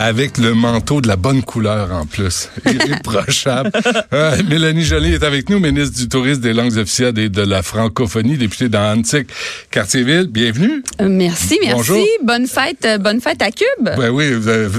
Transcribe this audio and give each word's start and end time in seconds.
avec 0.00 0.38
le 0.38 0.54
manteau 0.54 1.02
de 1.02 1.08
la 1.08 1.16
bonne 1.16 1.42
couleur 1.42 1.92
en 1.92 2.06
plus. 2.06 2.48
Irréprochable. 2.64 3.70
euh, 4.14 4.36
Mélanie 4.48 4.82
Joly 4.82 5.12
est 5.12 5.22
avec 5.22 5.50
nous, 5.50 5.60
ministre 5.60 5.98
du 5.98 6.08
Tourisme, 6.08 6.40
des 6.40 6.54
langues 6.54 6.76
officielles 6.78 7.18
et 7.18 7.28
de 7.28 7.42
la 7.42 7.62
francophonie, 7.62 8.38
députée 8.38 8.70
dans 8.70 8.96
Antique, 8.98 9.28
Quartier-Ville. 9.70 10.28
Bienvenue. 10.30 10.82
Euh, 11.02 11.08
merci, 11.10 11.58
merci. 11.60 11.74
Bonjour. 11.76 12.06
Bonne 12.24 12.46
fête, 12.46 12.84
euh, 12.86 12.96
bonne 12.96 13.20
fête 13.20 13.42
à 13.42 13.50
Cube. 13.50 13.90
Ben 13.96 14.08
oui, 14.08 14.32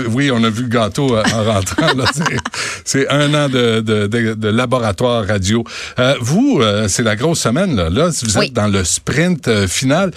oui, 0.10 0.32
on 0.32 0.44
a 0.44 0.50
vu 0.50 0.64
le 0.64 0.70
gâteau 0.70 1.16
euh, 1.16 1.24
en 1.36 1.44
rentrant. 1.44 1.88
C'est 2.84 3.08
un 3.10 3.32
an 3.36 3.48
de, 3.48 3.82
de, 3.82 4.08
de, 4.08 4.34
de 4.34 4.48
laboratoire 4.48 5.28
radio. 5.28 5.64
Euh, 6.00 6.16
vous, 6.20 6.62
c'est 6.88 7.04
la 7.04 7.16
grosse 7.16 7.42
semaine. 7.42 7.76
Là, 7.76 7.90
là 7.90 8.10
vous 8.24 8.38
êtes 8.40 8.54
dans 8.54 8.68
le 8.68 8.84
sprint 8.84 9.68
final, 9.68 10.12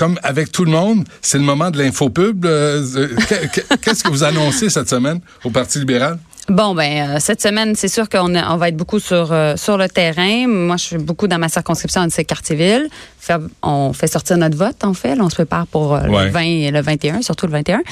comme 0.00 0.18
avec 0.22 0.50
tout 0.50 0.64
le 0.64 0.70
monde, 0.70 1.04
c'est 1.20 1.36
le 1.36 1.44
moment 1.44 1.70
de 1.70 1.76
l'infopub. 1.76 2.46
Qu'est-ce 3.82 4.02
que 4.02 4.08
vous 4.08 4.24
annoncez 4.24 4.70
cette 4.70 4.88
semaine 4.88 5.20
au 5.44 5.50
Parti 5.50 5.78
libéral? 5.78 6.18
Bon, 6.50 6.74
ben 6.74 7.10
euh, 7.10 7.16
cette 7.20 7.40
semaine, 7.40 7.76
c'est 7.76 7.86
sûr 7.86 8.08
qu'on 8.08 8.34
on 8.34 8.56
va 8.56 8.68
être 8.70 8.76
beaucoup 8.76 8.98
sur 8.98 9.30
euh, 9.30 9.54
sur 9.54 9.76
le 9.78 9.88
terrain. 9.88 10.48
Moi, 10.48 10.76
je 10.78 10.82
suis 10.82 10.98
beaucoup 10.98 11.28
dans 11.28 11.38
ma 11.38 11.48
circonscription 11.48 12.04
de 12.04 12.22
Quartier-Ville. 12.22 12.88
On 13.62 13.92
fait 13.92 14.08
sortir 14.08 14.36
notre 14.36 14.56
vote, 14.56 14.82
en 14.82 14.92
fait. 14.92 15.16
on 15.20 15.30
se 15.30 15.36
prépare 15.36 15.68
pour 15.68 15.94
euh, 15.94 16.00
le 16.00 16.30
20 16.30 16.40
et 16.40 16.70
le 16.72 16.80
21, 16.80 17.22
surtout 17.22 17.46
le 17.46 17.52
21. 17.52 17.82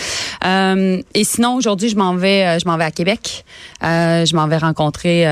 et 1.14 1.24
sinon, 1.24 1.54
aujourd'hui, 1.54 1.88
je 1.88 1.94
m'en 1.94 2.16
vais 2.16 2.58
je 2.58 2.66
m'en 2.66 2.76
vais 2.76 2.82
à 2.82 2.90
Québec. 2.90 3.44
je 3.80 4.34
m'en 4.34 4.48
vais 4.48 4.56
rencontrer, 4.56 5.24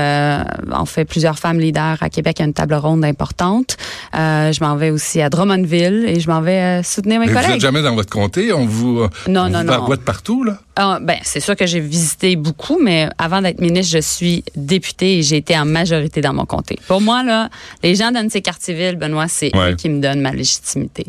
on 0.71 0.85
fait 0.85 1.03
plusieurs 1.03 1.37
femmes 1.37 1.59
leaders 1.59 1.97
à 1.99 2.09
Québec. 2.09 2.37
Il 2.39 2.43
y 2.43 2.45
a 2.45 2.47
une 2.47 2.53
table 2.53 2.75
ronde 2.75 3.03
importante. 3.03 3.75
je 4.13 4.63
m'en 4.63 4.77
vais 4.77 4.89
aussi 4.89 5.21
à 5.21 5.29
Drummondville 5.29 6.05
et 6.07 6.21
je 6.21 6.29
m'en 6.29 6.39
vais 6.39 6.81
soutenir 6.81 7.19
mes 7.19 7.25
Mais 7.25 7.33
collègues. 7.33 7.47
Vous 7.47 7.53
n'êtes 7.55 7.61
jamais 7.61 7.81
dans 7.81 7.95
votre 7.95 8.09
comté? 8.09 8.53
On 8.53 8.65
vous, 8.65 9.01
non, 9.27 9.47
on 9.47 9.49
non, 9.49 9.63
vous 9.65 9.89
non. 9.89 9.97
partout, 9.97 10.45
là? 10.45 10.59
Ah, 10.79 10.99
ben, 11.01 11.17
c'est 11.23 11.39
sûr 11.39 11.55
que 11.55 11.65
j'ai 11.65 11.79
visité 11.79 12.35
beaucoup, 12.35 12.77
mais 12.79 13.09
avant 13.17 13.41
d'être 13.41 13.59
ministre, 13.59 13.93
je 13.93 14.01
suis 14.01 14.43
députée 14.55 15.17
et 15.17 15.23
j'ai 15.23 15.37
été 15.37 15.57
en 15.57 15.65
majorité 15.65 16.21
dans 16.21 16.33
mon 16.33 16.45
comté. 16.45 16.77
Pour 16.87 17.01
moi, 17.01 17.23
là, 17.23 17.49
les 17.81 17.95
gens 17.95 18.11
de 18.11 18.29
ces 18.29 18.43
quartiers-villes, 18.43 18.95
Benoît, 18.95 19.27
c'est 19.27 19.49
eux 19.55 19.73
qui 19.73 19.89
me 19.89 19.99
donnent 19.99 20.21
ma 20.21 20.31
légitimité. 20.31 21.07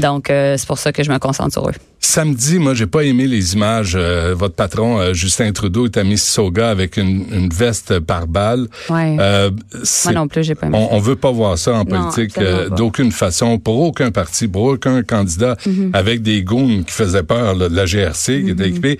Donc, 0.00 0.30
euh, 0.30 0.56
c'est 0.58 0.66
pour 0.66 0.78
ça 0.78 0.92
que 0.92 1.04
je 1.04 1.12
me 1.12 1.18
concentre 1.18 1.52
sur 1.52 1.68
eux. 1.68 1.74
Samedi, 2.04 2.58
moi, 2.58 2.74
j'ai 2.74 2.86
pas 2.86 3.02
aimé 3.02 3.26
les 3.26 3.54
images. 3.54 3.94
Euh, 3.96 4.34
votre 4.36 4.54
patron, 4.54 5.00
euh, 5.00 5.14
Justin 5.14 5.50
Trudeau, 5.52 5.86
est 5.86 5.96
à 5.96 6.04
Mississauga 6.04 6.68
avec 6.68 6.98
une, 6.98 7.24
une 7.32 7.48
veste 7.48 7.98
par 7.98 8.26
balle. 8.26 8.68
Ouais. 8.90 9.16
Euh, 9.18 9.50
moi 10.04 10.12
non 10.12 10.28
plus, 10.28 10.44
j'ai 10.44 10.54
pas 10.54 10.66
aimé. 10.66 10.76
On, 10.78 10.96
on, 10.96 11.00
veut 11.00 11.16
pas 11.16 11.30
voir 11.32 11.56
ça 11.56 11.72
en 11.72 11.86
politique 11.86 12.38
d'aucune 12.76 13.10
façon, 13.10 13.58
pour 13.58 13.80
aucun 13.80 14.10
parti, 14.10 14.48
pour 14.48 14.64
aucun 14.64 15.02
candidat, 15.02 15.56
mm-hmm. 15.66 15.90
avec 15.94 16.22
des 16.22 16.42
goons 16.42 16.82
qui 16.82 16.92
faisaient 16.92 17.22
peur 17.22 17.54
là, 17.54 17.70
de 17.70 17.74
la 17.74 17.86
GRC, 17.86 18.42
qui 18.44 18.50
était 18.50 18.64
mm-hmm. 18.64 18.68
équipée. 18.68 18.98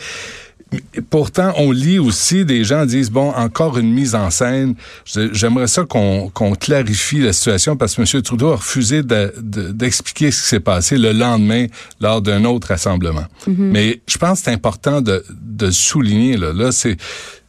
Pourtant, 1.11 1.53
on 1.57 1.71
lit 1.71 1.99
aussi 1.99 2.45
des 2.45 2.65
gens 2.65 2.85
disent 2.85 3.11
bon, 3.11 3.31
encore 3.31 3.79
une 3.79 3.93
mise 3.93 4.15
en 4.15 4.31
scène. 4.31 4.75
J'aimerais 5.05 5.69
ça 5.69 5.85
qu'on 5.85 6.31
clarifie 6.59 7.21
la 7.21 7.33
situation 7.33 7.77
parce 7.77 7.95
que 7.95 8.03
M. 8.03 8.23
Trudeau 8.23 8.51
a 8.53 8.57
refusé 8.57 9.03
d'expliquer 9.03 10.27
de, 10.27 10.31
ce 10.31 10.43
qui 10.43 10.49
s'est 10.49 10.61
passé 10.61 10.99
le 10.99 11.13
lendemain 11.13 11.67
lors 12.01 12.23
d'un 12.23 12.45
autre 12.45 12.69
rassemblement. 12.69 13.27
Mm 13.47 13.53
-hmm. 13.53 13.71
Mais 13.73 14.01
je 14.07 14.19
pense 14.19 14.39
que 14.39 14.45
c'est 14.47 14.53
important 14.53 15.01
de, 15.01 15.25
de 15.31 15.71
souligner 15.71 16.37
là. 16.37 16.53
Là, 16.53 16.73
c'est 16.73 16.97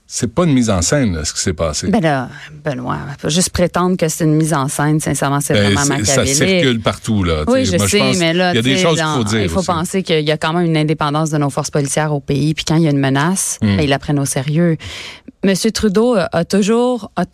c'est 0.08 0.32
pas 0.32 0.44
une 0.44 0.54
mise 0.54 0.70
en 0.70 0.84
scène, 0.84 1.16
là, 1.16 1.26
ce 1.26 1.34
qui 1.34 1.42
s'est 1.42 1.54
passé. 1.54 1.88
Ben 1.88 2.00
là, 2.00 2.30
Benoît, 2.64 3.00
pas 3.20 3.30
juste 3.30 3.50
prétendre 3.50 3.98
que 3.98 4.08
c'est 4.08 4.24
une 4.24 4.36
mise 4.36 4.54
en 4.54 4.68
scène, 4.68 5.00
sincèrement, 5.00 5.42
c'est 5.42 5.56
ben, 5.56 5.74
vraiment 5.74 5.98
machiavélique. 5.98 6.36
Ça 6.36 6.46
circule 6.46 6.80
partout, 6.80 7.24
là. 7.24 7.44
Oui, 7.48 7.66
je 7.66 7.76
Moi, 7.76 7.88
sais, 7.88 8.14
je 8.14 8.20
mais 8.20 8.34
là, 8.34 8.54
il 8.54 8.58
y 8.58 8.60
a 8.60 8.62
des 8.62 8.78
choses 8.78 9.00
qu'il 9.00 9.08
faut 9.08 9.24
dire. 9.24 9.42
Il 9.42 9.50
faut 9.50 9.60
aussi. 9.60 9.68
penser 9.68 10.04
qu'il 10.04 10.24
y 10.24 10.32
a 10.32 10.38
quand 10.38 10.54
même 10.54 10.66
une 10.66 10.78
indépendance 10.78 11.32
de 11.32 11.40
nos 11.40 11.50
forces 11.50 11.72
policières 11.72 12.14
au 12.14 12.20
pays, 12.20 12.54
puis 12.54 12.66
quand 12.66 12.76
il 12.76 12.84
y 12.84 12.88
a 12.88 12.92
une 12.92 13.00
menace, 13.00 13.58
mm. 13.64 13.78
ben, 13.78 13.84
ils 13.84 13.90
la 13.90 13.98
prennent 13.98 14.20
au 14.20 14.26
sérieux. 14.26 14.78
Monsieur 15.44 15.72
Trudeau 15.72 16.16
a 16.16 16.46
toujours, 16.46 17.12
a, 17.16 17.26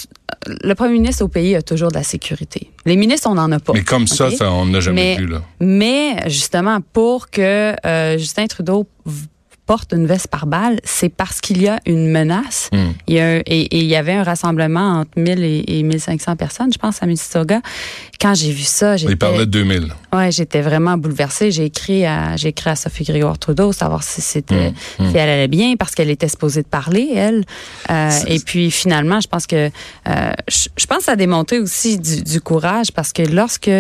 le 0.47 0.73
premier 0.73 0.94
ministre 0.94 1.25
au 1.25 1.27
pays 1.27 1.55
a 1.55 1.61
toujours 1.61 1.89
de 1.89 1.95
la 1.95 2.03
sécurité. 2.03 2.71
Les 2.86 2.95
ministres, 2.95 3.30
on 3.30 3.36
n'en 3.36 3.52
a 3.52 3.60
pas. 3.60 3.73
Mais 3.73 3.83
comme 3.83 4.04
okay? 4.04 4.15
ça, 4.15 4.31
ça, 4.31 4.52
on 4.52 4.65
n'a 4.65 4.80
jamais 4.80 5.15
mais, 5.17 5.17
vu, 5.17 5.27
là. 5.27 5.42
Mais, 5.60 6.30
justement, 6.30 6.80
pour 6.93 7.30
que 7.30 7.76
euh, 7.86 8.17
Justin 8.17 8.48
Trudeau 8.48 8.87
porte 9.71 9.93
une 9.93 10.05
veste 10.05 10.27
par 10.27 10.48
balle, 10.48 10.82
c'est 10.83 11.08
parce 11.08 11.39
qu'il 11.39 11.61
y 11.61 11.70
a 11.70 11.80
une 11.86 12.11
menace. 12.11 12.70
Mm. 12.73 12.77
Il 13.08 13.14
y 13.14 13.20
a, 13.21 13.37
et, 13.37 13.43
et, 13.45 13.77
il 13.77 13.86
y 13.86 13.95
avait 13.95 14.11
un 14.11 14.23
rassemblement 14.23 14.99
entre 14.99 15.11
1000 15.15 15.45
et, 15.45 15.64
et 15.65 15.83
1500 15.83 16.36
personnes, 16.36 16.73
je 16.73 16.77
pense, 16.77 17.02
à 17.02 17.05
Mississauga. 17.05 17.61
Quand 18.20 18.33
j'ai 18.33 18.52
vu 18.52 18.64
ça, 18.64 18.98
j'étais... 18.98 19.14
Il 19.14 19.17
parlait 19.17 19.45
de 19.45 19.52
2000. 19.52 19.93
Ouais, 20.11 20.30
j'étais 20.30 20.60
vraiment 20.60 20.98
bouleversée. 20.98 21.52
J'ai 21.52 21.64
écrit 21.64 22.05
à, 22.05 22.36
j'ai 22.36 22.49
écrit 22.49 22.70
à 22.70 22.76
Sophie 22.76 23.05
Grégoire 23.05 23.39
Trudeau, 23.39 23.71
savoir 23.71 24.04
si 24.04 24.20
c'était, 24.20 24.71
mm. 24.71 25.05
Mm. 25.05 25.11
si 25.11 25.17
elle 25.17 25.30
allait 25.30 25.48
bien, 25.48 25.76
parce 25.80 25.95
qu'elle 25.95 26.10
était 26.10 26.27
supposée 26.27 26.64
de 26.64 26.67
parler, 26.67 27.10
elle. 27.15 27.45
Euh, 27.89 28.10
et 28.27 28.39
puis, 28.39 28.71
finalement, 28.71 29.21
je 29.21 29.30
pense 29.30 29.48
que, 29.48 29.70
euh, 30.10 30.33
je, 30.49 30.67
je, 30.77 30.86
pense 30.86 30.98
que 30.98 31.04
ça 31.05 31.14
a 31.14 31.15
démontré 31.15 31.60
aussi 31.60 31.98
du, 31.98 32.23
du 32.23 32.42
courage, 32.42 32.92
parce 32.92 33.14
que 33.14 33.21
lorsque 33.21 33.71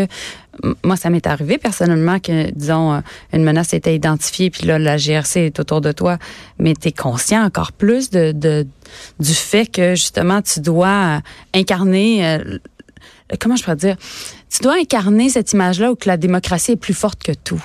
moi, 0.83 0.95
ça 0.95 1.09
m'est 1.09 1.25
arrivé 1.27 1.57
personnellement 1.57 2.19
que, 2.19 2.51
disons, 2.51 3.01
une 3.33 3.43
menace 3.43 3.73
était 3.73 3.95
identifiée, 3.95 4.49
puis 4.49 4.67
là, 4.67 4.77
la 4.77 4.97
GRC 4.97 5.39
est 5.39 5.59
autour 5.59 5.81
de 5.81 5.91
toi, 5.91 6.17
mais 6.59 6.73
tu 6.73 6.91
conscient 6.91 7.43
encore 7.43 7.71
plus 7.71 8.09
de, 8.09 8.65
du 9.19 9.33
fait 9.33 9.65
que, 9.65 9.95
justement, 9.95 10.41
tu 10.41 10.59
dois 10.59 11.21
incarner, 11.53 12.25
euh, 12.25 12.57
comment 13.39 13.55
je 13.55 13.63
pourrais 13.63 13.75
dire, 13.75 13.95
tu 14.49 14.61
dois 14.61 14.75
incarner 14.75 15.29
cette 15.29 15.53
image-là 15.53 15.91
où 15.91 15.95
que 15.95 16.07
la 16.07 16.17
démocratie 16.17 16.73
est 16.73 16.77
plus 16.77 16.93
forte 16.93 17.23
que 17.23 17.31
tout 17.31 17.63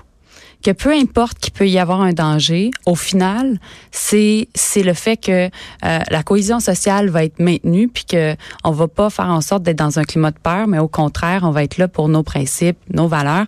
que 0.67 0.73
peu 0.73 0.93
importe 0.93 1.39
qu'il 1.39 1.53
peut 1.53 1.69
y 1.69 1.79
avoir 1.79 2.01
un 2.01 2.13
danger, 2.13 2.73
au 2.87 2.97
final, 2.97 3.61
c'est 3.93 4.49
c'est 4.57 4.83
le 4.83 4.95
fait 4.95 5.17
que 5.17 5.47
euh, 5.47 5.99
la 6.11 6.23
cohésion 6.25 6.59
sociale 6.59 7.09
va 7.09 7.23
être 7.23 7.39
maintenue 7.39 7.87
puis 7.87 8.05
que 8.05 8.35
on 8.65 8.73
va 8.73 8.89
pas 8.89 9.09
faire 9.09 9.31
en 9.31 9.41
sorte 9.43 9.63
d'être 9.63 9.79
dans 9.79 10.01
un 10.01 10.03
climat 10.03 10.33
de 10.33 10.39
peur, 10.39 10.67
mais 10.67 10.81
au 10.81 10.89
contraire, 10.89 11.43
on 11.45 11.53
va 11.53 11.63
être 11.63 11.79
là 11.79 11.87
pour 11.87 12.09
nos 12.09 12.25
principes, 12.25 12.79
nos 12.93 13.07
valeurs. 13.07 13.47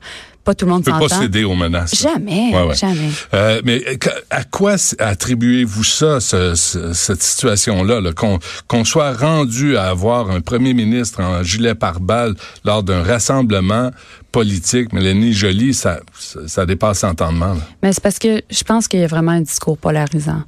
Pas 0.48 0.54
tout 0.54 0.64
le 0.64 0.72
monde 0.72 0.82
s'entend. 0.82 0.98
peut 0.98 1.08
pas 1.08 1.20
céder 1.20 1.44
aux 1.44 1.54
menaces. 1.54 1.94
Jamais, 1.94 2.54
ouais, 2.54 2.62
ouais. 2.68 2.74
jamais. 2.74 3.10
Euh, 3.34 3.60
mais 3.66 3.84
à 4.30 4.44
quoi 4.44 4.76
attribuez-vous 4.98 5.84
ça, 5.84 6.20
ce, 6.20 6.54
ce, 6.54 6.94
cette 6.94 7.22
situation-là, 7.22 8.00
-là, 8.00 8.38
qu'on 8.66 8.84
soit 8.86 9.12
rendu 9.12 9.76
à 9.76 9.90
avoir 9.90 10.30
un 10.30 10.40
premier 10.40 10.72
ministre 10.72 11.22
en 11.22 11.42
gilet 11.42 11.74
pare-balles 11.74 12.34
lors 12.64 12.82
d'un 12.82 13.02
rassemblement 13.02 13.90
politique, 14.32 14.94
Mélanie 14.94 15.34
Joly, 15.34 15.74
ça, 15.74 16.00
ça, 16.18 16.40
ça 16.48 16.64
dépasse 16.64 17.02
l'entendement. 17.02 17.54
Mais 17.82 17.92
c'est 17.92 18.02
parce 18.02 18.18
que 18.18 18.40
je 18.48 18.64
pense 18.64 18.88
qu'il 18.88 19.00
y 19.00 19.04
a 19.04 19.06
vraiment 19.06 19.32
un 19.32 19.42
discours 19.42 19.76
polarisant. 19.76 20.44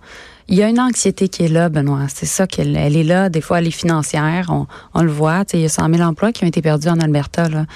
Il 0.49 0.56
y 0.56 0.62
a 0.62 0.69
une 0.71 0.81
anxiété 0.81 1.28
qui 1.28 1.44
est 1.44 1.49
là, 1.49 1.69
Benoît. 1.69 2.06
C'est 2.09 2.25
ça 2.25 2.47
qu'elle 2.47 2.75
elle 2.75 2.97
est 2.97 3.05
là. 3.05 3.28
Des 3.28 3.43
fois, 3.43 3.59
elle 3.59 3.67
est 3.67 3.71
financière. 3.71 4.47
On, 4.49 4.67
on 4.94 5.03
le 5.03 5.12
voit. 5.12 5.44
Il 5.53 5.61
y 5.61 5.67
a 5.67 5.69
100 5.69 5.93
000 5.94 6.09
emplois 6.09 6.32
qui 6.32 6.43
ont 6.43 6.49
été 6.49 6.62
perdus 6.62 6.88
en 6.88 6.99
Alberta. 7.00 7.50
Là. 7.50 7.67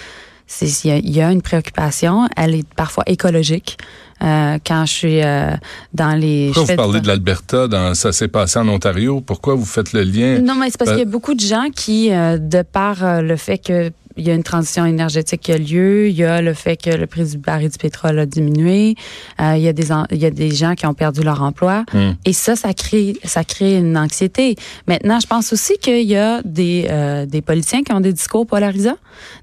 Il 0.61 0.69
y, 0.85 0.91
a, 0.91 0.97
il 0.99 1.11
y 1.11 1.21
a 1.21 1.33
une 1.33 1.43
préoccupation. 1.43 2.29
Elle 2.37 2.55
est 2.55 2.69
parfois 2.75 3.05
écologique. 3.07 3.79
Euh, 4.23 4.59
quand 4.65 4.87
je 4.87 4.93
suis 4.93 5.23
euh, 5.23 5.51
dans 5.93 6.15
les... 6.15 6.53
Pourquoi 6.55 6.67
je 6.67 6.71
vous 6.73 6.77
parlez 6.77 7.01
de 7.01 7.09
l'Alberta? 7.09 7.67
Dans, 7.67 7.95
ça 7.95 8.13
s'est 8.13 8.29
passé 8.29 8.59
en 8.59 8.69
Ontario? 8.69 9.21
Pourquoi 9.21 9.55
vous 9.55 9.65
faites 9.65 9.93
le 9.93 10.03
lien? 10.03 10.39
Non, 10.41 10.55
mais 10.55 10.71
c'est 10.71 10.79
parce 10.79 10.91
ben... 10.91 10.97
qu'il 10.97 11.05
y 11.05 11.09
a 11.09 11.11
beaucoup 11.11 11.35
de 11.35 11.41
gens 11.41 11.69
qui, 11.75 12.13
euh, 12.13 12.39
de 12.39 12.63
par 12.63 13.23
le 13.23 13.37
fait 13.37 13.59
que 13.59 13.91
il 14.17 14.27
y 14.27 14.31
a 14.31 14.35
une 14.35 14.43
transition 14.43 14.85
énergétique 14.85 15.41
qui 15.41 15.53
a 15.53 15.59
lieu, 15.59 16.09
il 16.09 16.17
y 16.17 16.25
a 16.25 16.41
le 16.41 16.55
fait 16.55 16.77
que 16.77 16.91
le 16.91 17.07
prix 17.07 17.25
du 17.25 17.39
baril 17.39 17.69
du 17.69 17.79
pétrole 17.79 18.19
a 18.19 18.27
diminué, 18.27 18.95
euh, 19.41 19.55
il 19.57 19.63
y 19.63 19.69
a 19.69 19.73
des 19.73 19.89
il 20.11 20.19
y 20.19 20.27
a 20.27 20.31
des 20.31 20.55
gens 20.55 20.75
qui 20.75 20.87
ont 20.87 20.95
perdu 20.95 21.23
leur 21.23 21.43
emploi 21.43 21.85
mm. 21.93 22.13
et 22.25 22.33
ça 22.33 22.57
ça 22.57 22.73
crée 22.75 23.17
ça 23.25 23.45
crée 23.45 23.77
une 23.77 23.97
anxiété. 23.97 24.57
Maintenant, 24.87 25.21
je 25.21 25.27
pense 25.27 25.53
aussi 25.53 25.77
qu'il 25.79 26.07
y 26.07 26.17
a 26.17 26.43
des 26.45 26.87
euh, 26.91 27.27
des 27.27 27.43
politiciens 27.43 27.83
qui 27.83 27.93
ont 27.93 28.01
des 28.01 28.13
discours 28.13 28.47
polarisants, 28.47 28.99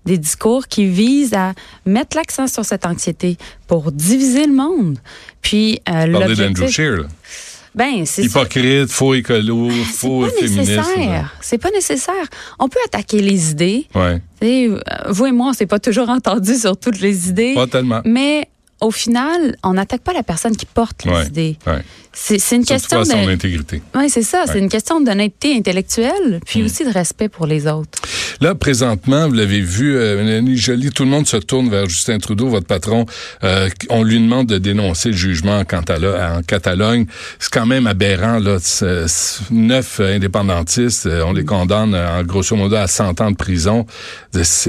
des 0.06 0.18
discours 0.18 0.68
qui 0.68 0.86
visent 0.86 1.34
à 1.34 1.54
mettre 1.86 2.16
l'accent 2.16 2.48
sur 2.48 2.66
cette 2.66 2.86
anxiété 2.86 3.38
pour 3.68 3.92
diviser 3.92 4.46
le 4.46 4.54
monde. 4.54 4.98
Puis 5.42 5.82
euh, 5.90 6.06
l'objectif 6.06 6.80
ben, 7.74 8.06
c'est 8.06 8.24
hypocrite, 8.24 8.90
faux 8.90 9.14
écolo, 9.14 9.70
faux 9.70 10.26
féministe. 10.28 10.82
C'est 11.40 11.58
pas 11.58 11.72
nécessaire. 11.72 12.26
On 12.60 12.68
peut 12.68 12.80
attaquer 12.86 13.22
les 13.22 13.52
idées. 13.52 13.88
Ouais. 13.96 14.22
T'sais, 14.40 14.70
vous 15.10 15.26
et 15.26 15.32
moi, 15.32 15.48
on 15.50 15.54
s'est 15.54 15.68
pas 15.68 15.80
toujours 15.80 16.10
entendu 16.10 16.56
sur 16.56 16.78
toutes 16.78 17.00
les 17.00 17.30
idées. 17.30 17.54
Pas 17.54 17.68
tellement. 17.68 18.02
Mais 18.04 18.50
au 18.82 18.92
final, 18.92 19.56
on 19.64 19.74
n'attaque 19.74 20.02
pas 20.02 20.14
la 20.14 20.24
personne 20.24 20.56
qui 20.58 20.66
porte 20.66 21.06
les 21.06 21.12
ouais, 21.12 21.26
idées. 21.28 21.58
Ouais. 21.68 21.84
C'est 22.14 22.36
une 22.36 22.66
Surtout 22.66 22.74
question 22.74 23.00
de 23.02 23.06
son 23.06 23.28
intégrité. 23.30 23.82
Oui, 23.96 24.10
c'est 24.10 24.24
ça. 24.24 24.42
Ouais. 24.42 24.46
C'est 24.52 24.60
une 24.60 24.68
question 24.70 25.00
d'honnêteté 25.00 25.56
intellectuelle, 25.56 26.42
puis 26.46 26.62
Mm. 26.62 26.66
aussi 26.66 26.84
de 26.86 26.90
respect 26.90 27.30
pour 27.30 27.46
les 27.46 27.68
autres. 27.68 28.00
Là, 28.42 28.56
présentement, 28.56 29.28
vous 29.28 29.34
l'avez 29.34 29.62
vu, 29.62 29.96
euh, 29.96 30.22
Mélanie 30.22 30.58
Joly, 30.58 30.90
tout 30.90 31.04
le 31.04 31.10
monde 31.10 31.28
se 31.28 31.38
tourne 31.38 31.70
vers 31.70 31.88
Justin 31.88 32.18
Trudeau, 32.18 32.48
votre 32.48 32.66
patron. 32.66 33.06
Euh, 33.44 33.70
on 33.90 34.04
lui 34.04 34.20
demande 34.20 34.48
de 34.48 34.58
dénoncer 34.58 35.10
le 35.10 35.16
jugement 35.16 35.60
en, 35.60 35.64
Catalogne. 35.64 36.38
En 36.40 36.42
Catalogne. 36.42 37.06
C'est 37.40 37.52
quand 37.54 37.68
même 37.68 37.86
aberrant. 37.88 38.40
Là, 38.40 38.58
neuf 39.52 40.00
indépendantistes, 40.00 41.06
euh, 41.06 41.24
on 41.26 41.34
les 41.34 41.46
condamne 41.46 41.94
euh, 41.94 42.20
en 42.20 42.24
grosso 42.24 42.56
modo 42.56 42.76
à 42.76 42.88
100 42.88 43.22
ans 43.22 43.32
de 43.32 43.36
prison. 43.38 43.86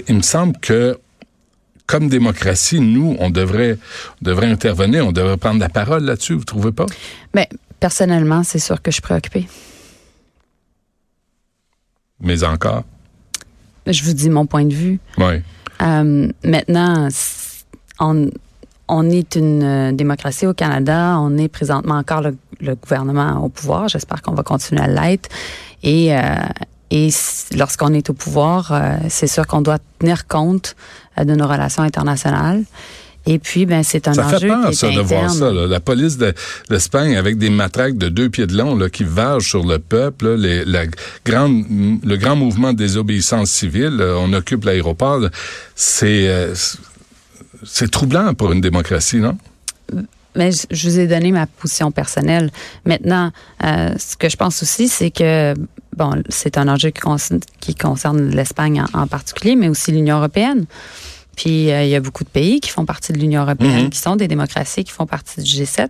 Il 0.08 0.16
me 0.16 0.22
semble 0.22 0.56
que 0.60 0.98
comme 1.86 2.08
démocratie, 2.08 2.80
nous, 2.80 3.16
on 3.18 3.30
devrait, 3.30 3.78
devrait 4.22 4.50
intervenir, 4.50 5.06
on 5.06 5.12
devrait 5.12 5.36
prendre 5.36 5.60
la 5.60 5.68
parole 5.68 6.04
là-dessus, 6.04 6.34
vous 6.34 6.44
trouvez 6.44 6.72
pas? 6.72 6.86
Mais 7.34 7.48
ben, 7.50 7.58
personnellement, 7.80 8.42
c'est 8.44 8.58
sûr 8.58 8.80
que 8.80 8.90
je 8.90 8.94
suis 8.94 9.02
préoccupée. 9.02 9.46
Mais 12.20 12.44
encore? 12.44 12.84
Je 13.86 14.04
vous 14.04 14.12
dis 14.12 14.30
mon 14.30 14.46
point 14.46 14.64
de 14.64 14.74
vue. 14.74 15.00
Oui. 15.18 15.42
Euh, 15.82 16.28
maintenant, 16.44 17.08
on, 17.98 18.30
on 18.88 19.10
est 19.10 19.36
une 19.36 19.62
euh, 19.62 19.92
démocratie 19.92 20.46
au 20.46 20.54
Canada. 20.54 21.16
On 21.18 21.36
est 21.38 21.48
présentement 21.48 21.96
encore 21.96 22.20
le, 22.20 22.74
gouvernement 22.74 23.42
au 23.42 23.48
pouvoir. 23.48 23.88
J'espère 23.88 24.22
qu'on 24.22 24.34
va 24.34 24.42
continuer 24.42 24.82
à 24.82 24.86
l'être. 24.86 25.28
Et, 25.82 26.14
euh, 26.14 26.20
et 26.90 27.08
lorsqu'on 27.56 27.94
est 27.94 28.10
au 28.10 28.12
pouvoir, 28.12 28.70
euh, 28.70 28.96
c'est 29.08 29.26
sûr 29.26 29.46
qu'on 29.46 29.62
doit 29.62 29.78
tenir 29.98 30.26
compte 30.26 30.76
de 31.16 31.34
nos 31.34 31.46
relations 31.46 31.82
internationales. 31.82 32.62
Et 33.24 33.38
puis, 33.38 33.66
ben, 33.66 33.84
c'est 33.84 34.08
un 34.08 34.14
ça 34.14 34.26
enjeu 34.26 34.38
fait 34.38 34.48
peur, 34.48 34.70
qui 34.70 34.76
ça, 34.76 34.90
de 34.90 35.00
voir 35.00 35.30
ça. 35.30 35.52
La 35.52 35.78
police 35.78 36.18
d'Espagne 36.68 37.16
avec 37.16 37.38
des 37.38 37.50
matraques 37.50 37.96
de 37.96 38.08
deux 38.08 38.28
pieds 38.28 38.48
de 38.48 38.56
long 38.56 38.74
là, 38.74 38.90
qui 38.90 39.04
vagent 39.04 39.48
sur 39.48 39.64
le 39.64 39.78
peuple. 39.78 40.34
les, 40.34 40.64
la 40.64 40.86
grande, 41.24 41.64
le 42.04 42.16
grand 42.16 42.34
mouvement 42.34 42.72
de 42.72 42.78
désobéissance 42.78 43.50
civile. 43.50 44.02
on 44.02 44.32
occupe 44.32 44.64
l'aéroport. 44.64 45.20
C'est 45.76 46.52
c'est 47.64 47.90
troublant 47.90 48.34
pour 48.34 48.52
une 48.52 48.60
démocratie, 48.60 49.18
non? 49.18 49.36
Mais 50.34 50.50
je 50.70 50.88
vous 50.88 50.98
ai 50.98 51.06
donné 51.06 51.30
ma 51.30 51.46
position 51.46 51.90
personnelle. 51.90 52.50
Maintenant, 52.86 53.32
euh, 53.64 53.94
ce 53.98 54.16
que 54.16 54.28
je 54.28 54.36
pense 54.36 54.62
aussi, 54.62 54.88
c'est 54.88 55.10
que 55.10 55.54
bon, 55.96 56.22
c'est 56.28 56.58
un 56.58 56.68
enjeu 56.68 56.90
qui, 56.90 57.74
concerne, 57.74 58.30
l'Espagne 58.30 58.84
en, 58.92 59.06
particulier, 59.06 59.56
mais 59.56 59.68
aussi 59.68 59.92
l'Union 59.92 60.18
européenne. 60.18 60.66
Puis 61.36 61.70
euh, 61.70 61.84
il 61.84 61.88
y 61.88 61.94
a 61.94 62.00
beaucoup 62.00 62.24
de 62.24 62.28
pays 62.28 62.60
qui 62.60 62.70
font 62.70 62.84
partie 62.84 63.12
de 63.12 63.18
l'Union 63.18 63.42
européenne, 63.42 63.86
mm-hmm. 63.86 63.90
qui 63.90 63.98
sont 63.98 64.16
des 64.16 64.28
démocraties, 64.28 64.84
qui 64.84 64.92
font 64.92 65.06
partie 65.06 65.40
du 65.42 65.50
G7. 65.50 65.88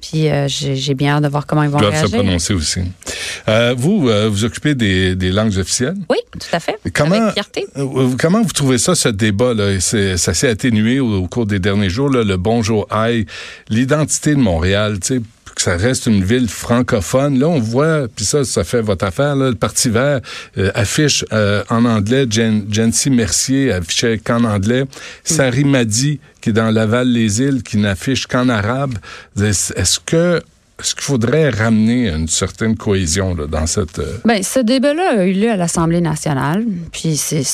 Puis 0.00 0.28
euh, 0.28 0.46
j'ai 0.48 0.94
bien 0.94 1.16
hâte 1.16 1.24
de 1.24 1.28
voir 1.28 1.46
comment 1.46 1.62
ils 1.62 1.70
vont 1.70 1.78
réagir. 1.78 2.08
se 2.08 2.14
prononcer 2.14 2.54
aussi. 2.54 2.80
Euh, 3.48 3.74
vous, 3.76 4.08
euh, 4.08 4.28
vous 4.28 4.44
occupez 4.44 4.74
des, 4.74 5.16
des, 5.16 5.30
langues 5.30 5.56
officielles? 5.56 5.96
Oui, 6.10 6.18
tout 6.32 6.48
à 6.52 6.60
fait. 6.60 6.78
Comment, 6.92 7.14
Avec 7.14 7.32
fierté. 7.32 7.66
comment 8.18 8.42
vous 8.42 8.52
trouvez 8.52 8.78
ça, 8.78 8.94
ce 8.94 9.08
débat? 9.08 9.54
Là? 9.54 9.80
Ça 9.80 10.34
s'est 10.34 10.48
atténué 10.48 11.00
au, 11.00 11.26
cours 11.28 11.46
des 11.46 11.58
derniers 11.58 11.90
jours, 11.90 12.10
là, 12.10 12.24
le 12.24 12.36
Bonjour 12.36 12.86
Aïe, 12.90 13.26
l'identité 13.68 14.34
de 14.34 14.40
Montréal. 14.40 14.98
Que 15.56 15.62
ça 15.62 15.76
reste 15.76 16.06
une 16.06 16.22
ville 16.22 16.48
francophone. 16.48 17.38
Là, 17.38 17.48
on 17.48 17.58
voit, 17.58 18.06
puis 18.14 18.24
ça, 18.24 18.44
ça 18.44 18.62
fait 18.62 18.82
votre 18.82 19.04
affaire, 19.04 19.34
là, 19.34 19.48
le 19.48 19.56
Parti 19.56 19.88
vert 19.88 20.20
euh, 20.58 20.70
affiche 20.74 21.24
euh, 21.32 21.64
en 21.70 21.84
anglais, 21.86 22.26
Jen, 22.30 22.64
Mercier 23.10 23.72
affichait 23.72 24.18
qu'en 24.18 24.44
anglais, 24.44 24.84
mm. 24.84 24.88
Sari 25.24 25.64
Madi, 25.64 26.20
qui 26.40 26.50
est 26.50 26.52
dans 26.52 26.70
Laval-les-Îles, 26.70 27.62
qui 27.62 27.78
n'affiche 27.78 28.26
qu'en 28.26 28.48
arabe. 28.48 28.94
Est-ce 29.40 29.98
que 29.98 30.40
est-ce 30.78 30.94
qu'il 30.94 31.04
faudrait 31.04 31.48
ramener 31.48 32.10
une 32.10 32.28
certaine 32.28 32.76
cohésion 32.76 33.34
là, 33.34 33.46
dans 33.46 33.66
cette... 33.66 33.98
Euh, 33.98 34.18
Bien, 34.26 34.42
ce 34.42 34.60
débat-là 34.60 35.20
a 35.20 35.24
eu 35.24 35.32
lieu 35.32 35.50
à 35.50 35.56
l'Assemblée 35.56 36.02
nationale, 36.02 36.66
puis 36.92 37.16
c'est 37.16 37.44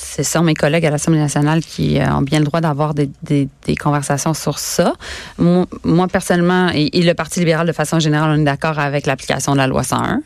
c'est 0.00 0.22
ça 0.22 0.40
mes 0.40 0.54
collègues 0.54 0.86
à 0.86 0.90
l'Assemblée 0.90 1.20
nationale 1.20 1.60
qui 1.60 1.98
euh, 1.98 2.14
ont 2.14 2.22
bien 2.22 2.38
le 2.38 2.46
droit 2.46 2.60
d'avoir 2.60 2.94
des, 2.94 3.10
des, 3.22 3.48
des, 3.66 3.76
conversations 3.76 4.34
sur 4.34 4.58
ça. 4.58 4.94
Moi, 5.38 5.66
moi 5.84 6.08
personnellement, 6.08 6.70
et, 6.74 6.88
le 7.02 7.12
Parti 7.12 7.40
libéral 7.40 7.66
de 7.66 7.72
façon 7.72 8.00
générale, 8.00 8.36
on 8.36 8.40
est 8.40 8.44
d'accord 8.44 8.78
avec 8.78 9.06
l'application 9.06 9.52
de 9.52 9.58
la 9.58 9.66
loi 9.66 9.82
101. 9.82 10.22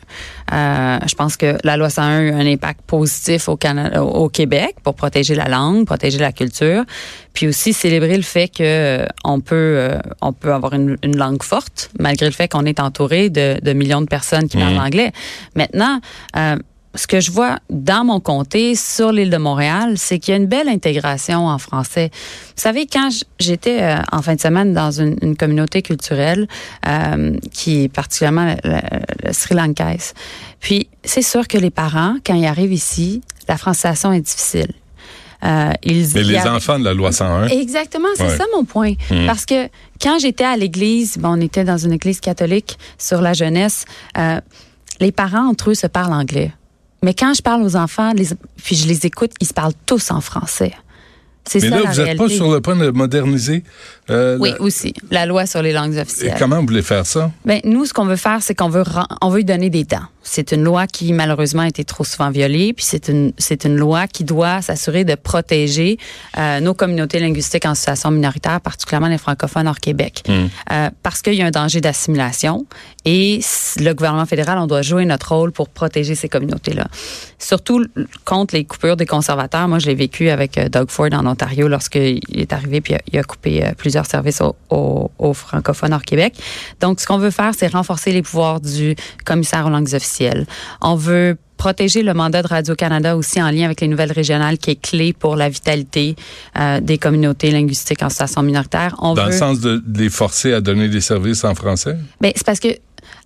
Euh, 0.53 0.99
je 1.07 1.15
pense 1.15 1.35
que 1.35 1.57
la 1.63 1.77
loi 1.77 1.89
101 1.89 2.05
a 2.05 2.21
eu 2.21 2.31
un 2.31 2.45
impact 2.45 2.81
positif 2.87 3.49
au, 3.49 3.57
Canada, 3.57 4.03
au 4.03 4.29
Québec 4.29 4.75
pour 4.83 4.95
protéger 4.95 5.35
la 5.35 5.47
langue, 5.47 5.85
protéger 5.85 6.19
la 6.19 6.31
culture, 6.31 6.83
puis 7.33 7.47
aussi 7.47 7.73
célébrer 7.73 8.15
le 8.15 8.23
fait 8.23 8.47
que 8.47 8.63
euh, 8.63 9.05
on 9.23 9.41
peut 9.41 9.55
euh, 9.55 9.99
on 10.21 10.33
peut 10.33 10.53
avoir 10.53 10.73
une, 10.73 10.97
une, 11.03 11.17
langue 11.17 11.43
forte 11.43 11.91
malgré 11.99 12.25
le 12.25 12.31
fait 12.31 12.47
qu'on 12.47 12.65
est 12.65 12.79
entouré 12.79 13.29
de, 13.29 13.59
de 13.61 13.73
millions 13.73 14.01
de 14.01 14.07
personnes 14.07 14.47
qui 14.47 14.57
parlent 14.57 14.75
mmh. 14.75 14.79
anglais. 14.79 15.11
Maintenant, 15.55 15.99
euh, 16.37 16.55
ce 16.95 17.07
que 17.07 17.19
je 17.19 17.31
vois 17.31 17.59
dans 17.69 18.03
mon 18.05 18.19
comté 18.19 18.75
sur 18.75 19.11
l'île 19.11 19.29
de 19.29 19.37
Montréal, 19.37 19.95
c'est 19.97 20.19
qu'il 20.19 20.31
y 20.31 20.35
a 20.35 20.37
une 20.37 20.47
belle 20.47 20.69
intégration 20.69 21.47
en 21.47 21.57
français. 21.57 22.09
Vous 22.13 22.61
savez, 22.61 22.87
quand 22.87 23.09
j'étais 23.39 23.81
euh, 23.81 23.97
en 24.11 24.21
fin 24.21 24.35
de 24.35 24.41
semaine 24.41 24.73
dans 24.73 24.91
une, 24.91 25.35
communauté 25.37 25.81
culturelle 25.81 26.47
euh, 26.87 27.37
qui 27.51 27.83
est 27.83 27.87
particulièrement 27.89 28.55
le, 28.63 29.33
Sri 29.33 29.55
Lankaise, 29.55 30.13
puis 30.59 30.87
c'est 31.03 31.21
sûr 31.21 31.47
que 31.47 31.57
les 31.57 31.71
parents, 31.71 32.15
quand 32.25 32.35
ils 32.35 32.45
arrivent 32.45 32.73
ici, 32.73 33.21
la 33.47 33.57
francisation 33.57 34.13
est 34.13 34.21
difficile. 34.21 34.71
Euh, 35.43 35.71
ils, 35.83 36.07
Mais 36.15 36.23
les 36.23 36.39
enfants 36.47 36.79
de 36.79 36.85
la 36.85 36.93
loi 36.93 37.11
101. 37.11 37.47
Exactement, 37.49 38.07
c'est 38.15 38.29
ça 38.29 38.45
mon 38.55 38.63
point. 38.63 38.93
Mmh. 39.11 39.25
Parce 39.27 39.45
que 39.45 39.67
quand 40.01 40.17
j'étais 40.19 40.45
à 40.45 40.57
l'église, 40.57 41.17
bon, 41.17 41.37
on 41.37 41.41
était 41.41 41.63
dans 41.63 41.77
une 41.77 41.93
église 41.93 42.19
catholique 42.19 42.79
sur 42.97 43.21
la 43.21 43.33
jeunesse, 43.33 43.85
euh, 44.17 44.39
les 44.99 45.11
parents 45.11 45.47
entre 45.47 45.71
eux 45.71 45.75
se 45.75 45.87
parlent 45.87 46.13
anglais. 46.13 46.51
Mais 47.05 47.13
quand 47.13 47.35
je 47.35 47.43
parle 47.43 47.61
aux 47.61 47.75
enfants, 47.75 48.13
puis 48.63 48.75
je 48.75 48.87
les 48.87 49.05
écoute, 49.05 49.31
ils 49.39 49.45
se 49.45 49.53
parlent 49.53 49.75
tous 49.85 50.09
en 50.09 50.21
français. 50.21 50.73
C'est 51.47 51.59
ça, 51.59 51.69
là, 51.69 51.81
vous 51.91 52.01
n'êtes 52.01 52.17
pas 52.17 52.29
sur 52.29 52.51
le 52.51 52.59
point 52.59 52.75
de 52.75 52.89
moderniser 52.89 53.63
euh, 54.09 54.37
oui, 54.39 54.53
aussi. 54.59 54.93
La 55.09 55.25
loi 55.25 55.45
sur 55.45 55.61
les 55.61 55.73
langues 55.73 55.97
officielles. 55.97 56.33
Et 56.35 56.39
comment 56.39 56.59
vous 56.59 56.67
voulez 56.67 56.81
faire 56.81 57.05
ça? 57.05 57.31
Ben, 57.43 57.59
nous, 57.63 57.85
ce 57.85 57.93
qu'on 57.93 58.05
veut 58.05 58.15
faire, 58.15 58.41
c'est 58.41 58.53
qu'on 58.53 58.69
veut, 58.69 58.83
on 59.21 59.29
veut 59.29 59.37
lui 59.37 59.45
donner 59.45 59.69
des 59.69 59.85
temps. 59.85 60.03
C'est 60.21 60.51
une 60.51 60.63
loi 60.63 60.87
qui, 60.87 61.13
malheureusement, 61.13 61.61
a 61.61 61.67
été 61.67 61.83
trop 61.83 62.03
souvent 62.03 62.31
violée, 62.31 62.73
puis 62.73 62.83
c'est 62.83 63.09
une, 63.09 63.31
c'est 63.37 63.63
une 63.63 63.75
loi 63.75 64.07
qui 64.07 64.23
doit 64.23 64.61
s'assurer 64.63 65.05
de 65.05 65.13
protéger 65.13 65.97
euh, 66.37 66.59
nos 66.59 66.73
communautés 66.73 67.19
linguistiques 67.19 67.65
en 67.65 67.75
situation 67.75 68.09
minoritaire, 68.09 68.59
particulièrement 68.59 69.07
les 69.07 69.19
francophones 69.19 69.67
hors 69.67 69.79
Québec. 69.79 70.23
Hmm. 70.27 70.47
Euh, 70.71 70.89
parce 71.03 71.21
qu'il 71.21 71.35
y 71.35 71.43
a 71.43 71.45
un 71.45 71.51
danger 71.51 71.79
d'assimilation 71.79 72.65
et 73.05 73.39
le 73.79 73.93
gouvernement 73.93 74.25
fédéral, 74.25 74.57
on 74.57 74.65
doit 74.65 74.81
jouer 74.81 75.05
notre 75.05 75.35
rôle 75.35 75.51
pour 75.51 75.69
protéger 75.69 76.15
ces 76.15 76.27
communautés-là. 76.27 76.87
Surtout 77.37 77.85
contre 78.23 78.55
les 78.55 78.65
coupures 78.65 78.97
des 78.97 79.05
conservateurs. 79.05 79.67
Moi, 79.67 79.77
je 79.77 79.85
l'ai 79.85 79.95
vécu 79.95 80.29
avec 80.29 80.59
Doug 80.71 80.89
Ford 80.89 81.09
en 81.11 81.25
Lorsqu'il 81.57 82.21
est 82.33 82.53
arrivé, 82.53 82.81
puis 82.81 82.95
il 83.11 83.19
a, 83.19 83.23
coupé 83.23 83.63
euh, 83.63 83.71
plusieurs 83.77 84.05
services 84.05 84.41
aux, 84.69 85.33
francophones 85.33 85.93
hors 85.93 86.03
Québec. 86.03 86.35
Donc, 86.79 86.99
ce 86.99 87.07
qu'on 87.07 87.17
veut 87.17 87.31
faire, 87.31 87.51
c'est 87.57 87.67
renforcer 87.67 88.11
les 88.11 88.21
pouvoirs 88.21 88.59
du 88.59 88.95
commissaire 89.25 89.65
aux 89.65 89.69
langues 89.69 89.93
officielles. 89.93 90.45
On 90.81 90.95
veut 90.95 91.37
protéger 91.57 92.03
le 92.03 92.13
mandat 92.13 92.41
de 92.41 92.47
Radio-Canada 92.47 93.15
aussi 93.15 93.41
en 93.41 93.49
lien 93.49 93.65
avec 93.65 93.81
les 93.81 93.87
nouvelles 93.87 94.11
régionales 94.11 94.57
qui 94.57 94.71
est 94.71 94.81
clé 94.81 95.13
pour 95.13 95.35
la 95.35 95.49
vitalité 95.49 96.15
euh, 96.59 96.79
des 96.81 96.97
communautés 96.97 97.51
linguistiques 97.51 98.03
en 98.03 98.09
situation 98.09 98.43
minoritaire. 98.43 98.95
On 98.99 99.13
Dans 99.13 99.25
le 99.25 99.31
sens 99.31 99.59
de, 99.61 99.81
les 99.93 100.09
forcer 100.09 100.53
à 100.53 100.61
donner 100.61 100.89
des 100.89 101.01
services 101.01 101.43
en 101.43 101.55
français? 101.55 101.97
Bien, 102.21 102.31
c'est 102.35 102.45
parce 102.45 102.59
que 102.59 102.67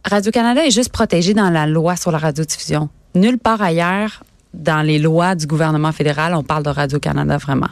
Radio-Canada 0.06 0.66
est 0.66 0.72
juste 0.72 0.92
protégé 0.92 1.34
dans 1.34 1.50
la 1.50 1.66
loi 1.66 1.96
sur 1.96 2.12
la 2.12 2.18
radiodiffusion. 2.18 2.90
Nulle 3.16 3.40
part 3.40 3.62
ailleurs, 3.62 4.24
dans 4.54 4.82
les 4.82 4.98
lois 4.98 5.36
du 5.36 5.46
gouvernement 5.46 5.92
fédéral, 5.92 6.34
on 6.34 6.44
parle 6.44 6.64
de 6.64 6.70
Radio-Canada 6.70 7.38
vraiment. 7.38 7.70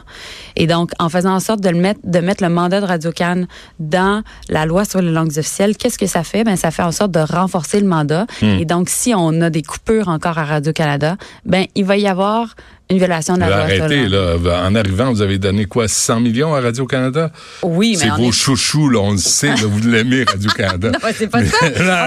Et 0.56 0.66
donc, 0.66 0.92
en 0.98 1.08
faisant 1.08 1.34
en 1.34 1.40
sorte 1.40 1.60
de, 1.60 1.70
le 1.70 1.78
mettre, 1.78 2.00
de 2.04 2.18
mettre 2.20 2.42
le 2.42 2.50
mandat 2.50 2.80
de 2.80 2.86
Radio-Can 2.86 3.44
dans 3.80 4.22
la 4.48 4.64
loi 4.64 4.84
sur 4.84 5.02
les 5.02 5.10
langues 5.10 5.36
officielles, 5.36 5.76
qu'est-ce 5.76 5.98
que 5.98 6.06
ça 6.06 6.22
fait? 6.22 6.44
Ben, 6.44 6.56
ça 6.56 6.70
fait 6.70 6.82
en 6.82 6.92
sorte 6.92 7.10
de 7.10 7.20
renforcer 7.20 7.80
le 7.80 7.86
mandat. 7.86 8.26
Hmm. 8.40 8.58
Et 8.60 8.64
donc, 8.64 8.88
si 8.88 9.12
on 9.14 9.40
a 9.40 9.50
des 9.50 9.62
coupures 9.62 10.08
encore 10.08 10.38
à 10.38 10.44
Radio-Canada, 10.44 11.16
ben, 11.44 11.66
il 11.74 11.84
va 11.84 11.96
y 11.96 12.06
avoir 12.06 12.54
une 12.90 12.98
violation 12.98 13.34
de 13.34 13.40
la 13.40 13.48
loi. 13.48 13.56
Arrêtez, 13.56 14.08
là. 14.08 14.36
En 14.64 14.74
arrivant, 14.74 15.12
vous 15.12 15.22
avez 15.22 15.38
donné 15.38 15.66
quoi, 15.66 15.88
100 15.88 16.20
millions 16.20 16.54
à 16.54 16.60
Radio-Canada? 16.60 17.30
Oui, 17.62 17.96
mais. 17.98 18.04
C'est 18.04 18.22
vos 18.22 18.32
chouchous, 18.32 18.88
là, 18.88 19.00
on 19.00 19.12
le 19.12 19.18
sait, 19.18 19.48
là, 19.48 19.62
vous 19.64 19.86
l'aimez, 19.86 20.24
Radio-Canada. 20.24 20.92
non, 21.02 21.08
c'est 21.14 21.28
pas 21.28 21.44
ça. 21.44 21.56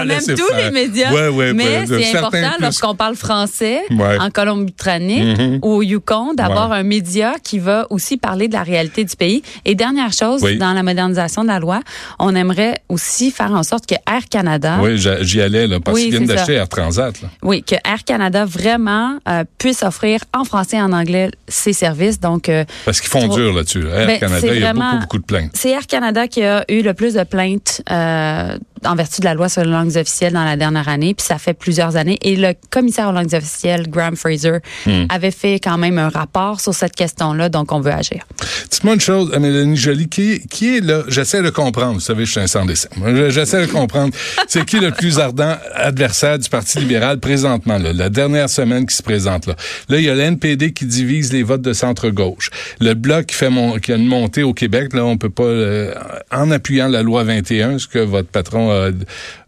on 0.04 0.08
aime 0.08 0.36
tous 0.36 0.56
les 0.56 0.70
médias. 0.70 1.12
Ouais, 1.12 1.28
ouais, 1.28 1.52
mais 1.52 1.86
c'est 1.86 2.16
important, 2.16 2.52
lorsqu'on 2.60 2.94
parle 2.94 3.14
français, 3.16 3.80
en 3.90 4.30
Colombie-Britannique 4.30 5.38
mm-hmm. 5.38 5.58
ou 5.62 5.68
au 5.74 5.82
Yukon, 5.82 6.34
d'avoir 6.34 6.72
un 6.72 6.82
média 6.82 7.34
qui 7.42 7.58
va 7.58 7.86
aussi 7.90 8.16
parler 8.16 8.48
de 8.48 8.54
la 8.54 8.62
réalité 8.62 9.04
du 9.04 9.14
pays. 9.16 9.42
Et 9.64 9.74
dernière 9.74 10.12
chose, 10.12 10.42
dans 10.58 10.72
la 10.72 10.82
modernisation 10.82 11.42
de 11.42 11.48
la 11.48 11.60
loi, 11.60 11.80
on 12.18 12.34
aimerait 12.34 12.82
aussi 12.88 13.30
faire 13.30 13.52
en 13.52 13.62
sorte 13.62 13.86
que 13.86 13.94
Air 14.10 14.28
Canada. 14.28 14.78
Oui, 14.82 14.98
j'y 14.98 15.40
allais, 15.40 15.66
là, 15.66 15.78
parce 15.80 15.98
qu'ils 15.98 16.10
viennent 16.10 16.26
d'acheter 16.26 16.54
Air 16.54 16.68
Transat, 16.68 17.20
là. 17.22 17.28
Oui, 17.42 17.62
que 17.62 17.76
Air 17.84 18.04
Canada 18.04 18.44
vraiment 18.44 19.18
euh, 19.28 19.44
puisse 19.58 19.82
offrir 19.82 20.20
en 20.34 20.44
français 20.44 20.71
en 20.80 20.92
anglais 20.92 21.30
ses 21.48 21.72
services. 21.72 22.20
Donc, 22.20 22.48
euh, 22.48 22.64
Parce 22.84 23.00
qu'ils 23.00 23.10
font 23.10 23.28
dur 23.28 23.52
là-dessus. 23.52 23.86
Air 23.88 24.06
ben, 24.06 24.20
Canada, 24.20 24.54
il 24.54 24.60
y 24.60 24.64
a 24.64 24.72
beaucoup, 24.72 24.98
beaucoup 25.00 25.18
de 25.18 25.24
plaintes. 25.24 25.50
C'est 25.54 25.70
Air 25.70 25.86
Canada 25.86 26.28
qui 26.28 26.42
a 26.42 26.64
eu 26.70 26.82
le 26.82 26.94
plus 26.94 27.14
de 27.14 27.24
plaintes 27.24 27.82
euh, 27.90 28.56
en 28.84 28.94
vertu 28.94 29.20
de 29.20 29.26
la 29.26 29.34
loi 29.34 29.48
sur 29.48 29.62
les 29.62 29.70
langues 29.70 29.96
officielles 29.96 30.32
dans 30.32 30.44
la 30.44 30.56
dernière 30.56 30.88
année, 30.88 31.14
puis 31.14 31.26
ça 31.26 31.38
fait 31.38 31.54
plusieurs 31.54 31.96
années. 31.96 32.18
Et 32.22 32.36
le 32.36 32.54
commissaire 32.70 33.08
aux 33.08 33.12
langues 33.12 33.34
officielles, 33.34 33.88
Graham 33.88 34.16
Fraser, 34.16 34.58
hmm. 34.86 35.06
avait 35.08 35.30
fait 35.30 35.54
quand 35.54 35.78
même 35.78 35.98
un 35.98 36.08
rapport 36.08 36.60
sur 36.60 36.74
cette 36.74 36.94
question-là, 36.94 37.48
donc 37.48 37.72
on 37.72 37.80
veut 37.80 37.92
agir. 37.92 38.24
Dites-moi 38.70 38.94
une 38.94 39.00
chose, 39.00 39.36
Mélanie 39.38 39.76
Jolie, 39.76 40.08
qui, 40.08 40.46
qui 40.48 40.76
est 40.76 40.80
là, 40.80 41.02
j'essaie 41.08 41.42
de 41.42 41.50
comprendre, 41.50 41.94
vous 41.94 42.00
savez, 42.00 42.24
je 42.24 42.30
suis 42.32 42.40
un 42.40 42.46
sans 42.46 42.64
dessin. 42.64 42.88
J'essaie 43.28 43.66
de 43.66 43.70
comprendre, 43.70 44.12
c'est 44.48 44.64
qui 44.64 44.78
le 44.78 44.90
plus 44.90 45.18
ardent 45.18 45.56
adversaire 45.74 46.38
du 46.38 46.48
Parti 46.48 46.78
libéral 46.78 47.18
présentement, 47.20 47.78
là, 47.78 47.92
la 47.92 48.08
dernière 48.08 48.48
semaine 48.48 48.86
qui 48.86 48.96
se 48.96 49.02
présente 49.02 49.46
là. 49.46 49.54
Là, 49.88 49.98
il 49.98 50.04
y 50.04 50.10
a 50.10 50.14
l'NPD 50.14 50.72
qui 50.72 50.86
divise 50.86 51.32
les 51.32 51.42
votes 51.42 51.62
de 51.62 51.72
centre-gauche. 51.72 52.50
Le 52.80 52.94
Bloc 52.94 53.26
qui 53.26 53.36
fait 53.36 53.50
mon, 53.50 53.78
qui 53.78 53.92
a 53.92 53.96
une 53.96 54.06
montée 54.06 54.42
au 54.42 54.54
Québec, 54.54 54.92
là, 54.94 55.04
on 55.04 55.16
peut 55.16 55.30
pas, 55.30 55.44
euh, 55.44 55.94
en 56.30 56.50
appuyant 56.50 56.88
la 56.88 57.02
loi 57.02 57.24
21, 57.24 57.78
ce 57.78 57.86
que 57.86 57.98
votre 57.98 58.28
patron 58.28 58.71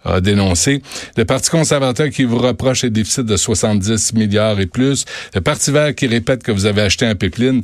a, 0.04 0.20
dénoncé. 0.20 0.82
Le 1.16 1.24
Parti 1.24 1.50
conservateur 1.50 2.10
qui 2.10 2.24
vous 2.24 2.38
reproche 2.38 2.82
les 2.82 2.90
déficits 2.90 3.24
de 3.24 3.36
70 3.36 4.14
milliards 4.14 4.60
et 4.60 4.66
plus. 4.66 5.04
Le 5.34 5.40
Parti 5.40 5.70
vert 5.70 5.94
qui 5.94 6.06
répète 6.06 6.42
que 6.42 6.52
vous 6.52 6.66
avez 6.66 6.82
acheté 6.82 7.06
un 7.06 7.14
pipeline. 7.14 7.62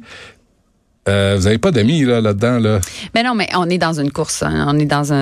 Euh, 1.08 1.36
vous 1.38 1.44
n'avez 1.44 1.58
pas 1.58 1.70
d'amis 1.70 2.04
là, 2.04 2.20
là-dedans, 2.20 2.58
là? 2.58 2.80
Mais 3.14 3.22
non, 3.22 3.34
mais 3.34 3.48
on 3.54 3.68
est 3.68 3.78
dans 3.78 3.98
une 3.98 4.10
course. 4.10 4.42
Hein. 4.42 4.66
On 4.68 4.78
est 4.78 4.86
dans 4.86 5.12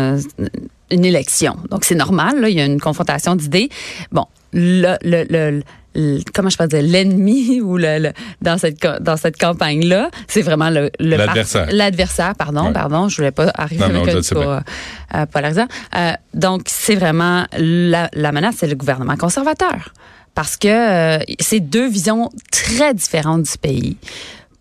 une 0.91 1.05
élection. 1.05 1.57
Donc, 1.71 1.85
c'est 1.85 1.95
normal. 1.95 2.41
Là, 2.41 2.49
il 2.49 2.57
y 2.57 2.61
a 2.61 2.67
une 2.67 2.81
confrontation 2.81 3.37
d'idées. 3.37 3.69
Bon, 4.13 4.27
le, 4.53 4.97
le, 5.03 5.63
comment 6.35 6.49
je 6.51 6.57
peux 6.57 6.67
dire 6.67 6.83
l'ennemi 6.83 7.61
ou 7.63 7.77
le, 7.77 8.13
dans 8.43 8.59
cette 8.59 8.87
dans 9.01 9.17
cette 9.17 9.37
campagne 9.37 9.87
là 9.87 10.11
c'est 10.27 10.43
vraiment 10.43 10.71
le 10.71 10.91
l'adversaire. 10.99 11.67
l'adversaire 11.71 12.35
pardon 12.37 12.73
pardon 12.73 13.09
je 13.09 13.17
voulais 13.17 13.31
pas 13.31 13.51
arriver 13.55 13.85
avec 13.85 14.09
un 14.09 14.63
euh, 15.15 15.27
polarisant. 15.27 15.67
Euh, 15.97 16.13
donc 16.35 16.63
c'est 16.67 16.97
vraiment 16.97 17.47
la, 17.57 18.11
la 18.13 18.33
menace 18.33 18.57
c'est 18.59 18.67
le 18.67 18.77
gouvernement 18.77 19.17
conservateur. 19.17 19.95
Parce 20.35 20.57
que 20.57 20.69
euh, 20.69 21.19
c'est 21.41 21.61
deux 21.61 21.89
visions 21.89 22.31
très 22.53 22.95
différentes 22.95 23.43
du 23.43 23.59
pays. 23.59 23.97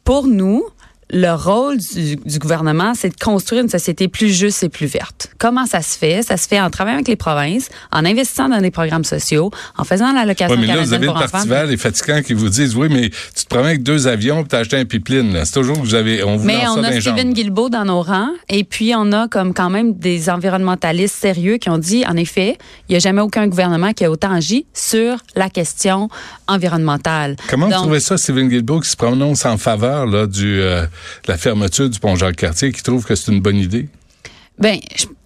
Pour 0.03 0.25
nous 0.25 0.63
le 1.09 1.31
rôle 1.31 1.77
du, 1.77 2.39
gouvernement, 2.39 2.93
c'est 2.93 3.09
de 3.09 3.23
construire 3.23 3.63
une 3.63 3.69
société 3.69 4.07
plus 4.07 4.29
juste 4.29 4.63
et 4.63 4.69
plus 4.69 4.87
verte. 4.87 5.29
Comment 5.37 5.65
ça 5.65 5.81
se 5.81 5.97
fait? 5.97 6.21
Ça 6.21 6.35
se 6.35 6.47
fait 6.47 6.59
en 6.59 6.69
travaillant 6.69 6.97
avec 6.97 7.07
les 7.07 7.15
provinces, 7.15 7.69
en 7.91 8.03
investissant 8.03 8.49
dans 8.49 8.59
des 8.59 8.71
programmes 8.71 9.05
sociaux, 9.05 9.51
en 9.77 9.85
faisant 9.85 10.11
l'allocation 10.11 10.55
oui, 10.55 10.61
mais 10.61 10.75
là, 10.75 10.81
vous 10.81 10.93
avez 10.93 11.07
le 11.07 11.13
Parti 11.13 11.47
vert, 11.47 11.65
les 11.65 11.77
fatigants 11.77 12.21
qui 12.21 12.33
vous 12.33 12.49
disent, 12.49 12.75
oui, 12.75 12.87
mais 12.89 13.09
tu 13.09 13.45
te 13.45 13.47
promets 13.47 13.69
avec 13.69 13.83
deux 13.83 14.07
avions 14.07 14.41
et 14.41 14.47
tu 14.47 14.55
as 14.55 14.59
acheté 14.59 14.77
un 14.77 14.85
pipeline. 14.85 15.41
C'est 15.45 15.53
toujours 15.53 15.77
que 15.77 15.81
vous 15.81 15.95
avez, 15.95 16.23
on 16.23 16.35
vous 16.35 16.45
Mais 16.45 16.67
on 16.67 16.83
a 16.83 16.99
Stephen 16.99 17.33
Guilbeault 17.33 17.69
dans 17.69 17.85
nos 17.85 18.01
rangs 18.01 18.31
et 18.49 18.63
puis 18.63 18.93
on 18.95 19.11
a 19.13 19.27
comme 19.29 19.53
quand 19.53 19.69
même 19.69 19.93
des 19.93 20.29
environnementalistes 20.29 21.15
sérieux 21.15 21.57
qui 21.57 21.69
ont 21.69 21.77
dit, 21.77 22.05
en 22.05 22.17
effet, 22.17 22.57
il 22.89 22.93
n'y 22.93 22.95
a 22.97 22.99
jamais 22.99 23.21
aucun 23.21 23.47
gouvernement 23.47 23.93
qui 23.93 24.03
a 24.03 24.11
autant 24.11 24.33
agi 24.33 24.65
sur 24.73 25.17
la 25.35 25.49
question 25.49 26.09
environnementale. 26.47 27.37
Comment 27.49 27.67
vous 27.67 27.73
trouvez 27.73 27.99
ça, 28.01 28.17
Stephen 28.17 28.49
Guilbeault, 28.49 28.81
qui 28.81 28.89
se 28.89 28.97
prononce 28.97 29.45
en 29.45 29.57
faveur 29.57 30.05
là, 30.05 30.27
du... 30.27 30.59
Euh, 30.59 30.85
la 31.27 31.37
fermeture 31.37 31.89
du 31.89 31.99
pont 31.99 32.15
Jacques-Cartier 32.15 32.71
qui 32.71 32.83
trouve 32.83 33.05
que 33.05 33.15
c'est 33.15 33.31
une 33.31 33.41
bonne 33.41 33.57
idée? 33.57 33.89
Ben, 34.59 34.79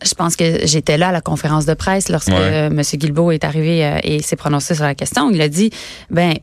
je, 0.03 0.13
pense 0.13 0.35
que 0.35 0.65
j'étais 0.65 0.97
là 0.97 1.09
à 1.09 1.11
la 1.11 1.21
conférence 1.21 1.65
de 1.65 1.73
presse 1.73 2.09
lorsque 2.09 2.29
M. 2.29 2.81
Guilbeault 2.81 3.31
est 3.31 3.45
arrivé 3.45 3.85
euh, 3.85 3.97
et 4.03 4.21
s'est 4.21 4.35
prononcé 4.35 4.75
sur 4.75 4.83
la 4.83 4.93
question. 4.93 5.29
Il 5.31 5.41
a 5.41 5.47
dit, 5.47 5.69
ben, 6.09 6.33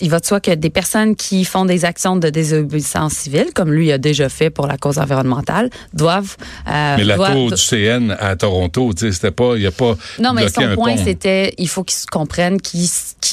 il 0.00 0.10
va 0.10 0.18
de 0.18 0.26
soi 0.26 0.40
que 0.40 0.50
des 0.52 0.70
personnes 0.70 1.14
qui 1.14 1.44
font 1.44 1.64
des 1.64 1.84
actions 1.84 2.16
de 2.16 2.28
désobéissance 2.28 3.12
civile, 3.12 3.48
comme 3.54 3.72
lui 3.72 3.92
a 3.92 3.98
déjà 3.98 4.28
fait 4.28 4.50
pour 4.50 4.66
la 4.66 4.76
cause 4.76 4.98
environnementale, 4.98 5.70
doivent. 5.92 6.36
Euh, 6.68 6.96
mais 6.98 7.04
la 7.04 7.16
du 7.16 7.56
CN 7.56 8.16
à 8.18 8.36
Toronto, 8.36 8.92
tu 8.92 9.06
sais, 9.06 9.12
c'était 9.12 9.30
pas, 9.30 9.54
il 9.56 9.62
y 9.62 9.66
a 9.66 9.70
pas. 9.70 9.96
Non, 10.18 10.32
mais 10.32 10.48
son 10.48 10.74
point, 10.74 10.96
c'était, 10.96 11.54
il 11.58 11.68
faut 11.68 11.84
qu'ils 11.84 12.08
comprennent 12.10 12.60
qu'il 12.60 12.88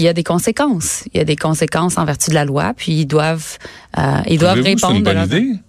y 0.06 0.08
a 0.08 0.14
des 0.14 0.24
conséquences. 0.24 1.04
Il 1.14 1.18
y 1.18 1.22
a 1.22 1.26
des 1.26 1.36
conséquences 1.36 1.98
en 1.98 2.06
vertu 2.06 2.30
de 2.30 2.36
la 2.36 2.46
loi, 2.46 2.74
puis 2.76 2.94
ils 2.94 3.06
doivent, 3.06 3.58
euh, 3.98 4.18
ils 4.28 4.40
doivent 4.40 4.62
répondre. 4.62 4.94
C'est 4.94 4.98
une 4.98 5.04
bonne 5.04 5.26
idée? 5.26 5.60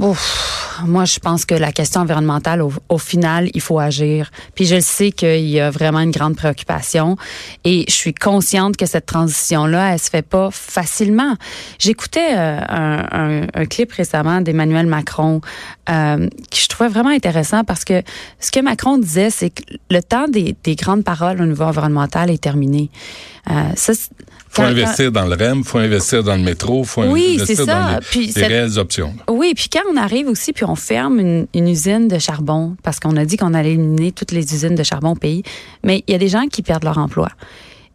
Ouf, 0.00 0.80
moi, 0.84 1.04
je 1.04 1.20
pense 1.20 1.44
que 1.44 1.54
la 1.54 1.70
question 1.70 2.00
environnementale, 2.00 2.62
au, 2.62 2.98
final, 2.98 3.48
il 3.54 3.60
faut 3.60 3.78
agir. 3.78 4.32
Puis 4.56 4.64
je 4.64 4.74
le 4.76 4.80
sais 4.80 5.12
qu'il 5.12 5.48
y 5.48 5.60
a 5.60 5.70
vraiment 5.70 6.00
une 6.00 6.10
grande 6.10 6.34
préoccupation 6.34 7.16
et 7.62 7.84
je 7.86 7.94
suis 7.94 8.12
consciente 8.12 8.76
que 8.76 8.86
cette 8.86 9.06
transition-là, 9.06 9.92
elle 9.92 10.00
se 10.00 10.10
fait 10.10 10.26
pas 10.26 10.50
facilement. 10.50 11.36
J'écoutais 11.78 12.36
euh, 12.36 12.60
un, 12.68 13.46
un, 13.54 13.66
clip 13.66 13.92
récemment 13.92 14.40
d'Emmanuel 14.40 14.86
Macron 14.86 15.40
euh, 15.90 16.28
que 16.28 16.56
je 16.56 16.68
trouvais 16.68 16.88
vraiment 16.88 17.10
intéressant 17.10 17.64
parce 17.64 17.84
que 17.84 18.02
ce 18.40 18.50
que 18.50 18.60
Macron 18.60 18.98
disait, 18.98 19.30
c'est 19.30 19.50
que 19.50 19.62
le 19.90 20.02
temps 20.02 20.28
des, 20.28 20.56
des, 20.64 20.76
grandes 20.76 21.04
paroles 21.04 21.40
au 21.40 21.46
niveau 21.46 21.64
environnemental 21.64 22.30
est 22.30 22.42
terminé. 22.42 22.90
Euh, 23.50 23.52
ça, 23.76 23.92
faut 24.54 24.62
investir 24.62 25.10
dans 25.10 25.26
le 25.26 25.34
REM, 25.34 25.64
faut 25.64 25.78
investir 25.78 26.22
dans 26.22 26.36
le 26.36 26.42
métro, 26.42 26.84
faut 26.84 27.02
oui, 27.02 27.38
investir 27.40 27.66
dans 27.66 27.98
les, 28.14 28.46
réelles 28.46 28.78
options. 28.78 29.12
Oui, 29.28 29.52
puis 29.54 29.68
quand 29.68 29.82
on 29.92 29.96
arrive 29.96 30.28
aussi, 30.28 30.52
puis 30.52 30.64
on 30.64 30.76
ferme 30.76 31.18
une, 31.18 31.68
usine 31.68 32.06
de 32.08 32.18
charbon, 32.18 32.76
parce 32.82 33.00
qu'on 33.00 33.16
a 33.16 33.24
dit 33.24 33.36
qu'on 33.36 33.52
allait 33.52 33.72
éliminer 33.72 34.12
toutes 34.12 34.30
les 34.30 34.54
usines 34.54 34.76
de 34.76 34.82
charbon 34.82 35.10
au 35.10 35.16
pays, 35.16 35.42
mais 35.82 36.04
il 36.06 36.12
y 36.12 36.14
a 36.14 36.18
des 36.18 36.28
gens 36.28 36.46
qui 36.46 36.62
perdent 36.62 36.84
leur 36.84 36.98
emploi. 36.98 37.28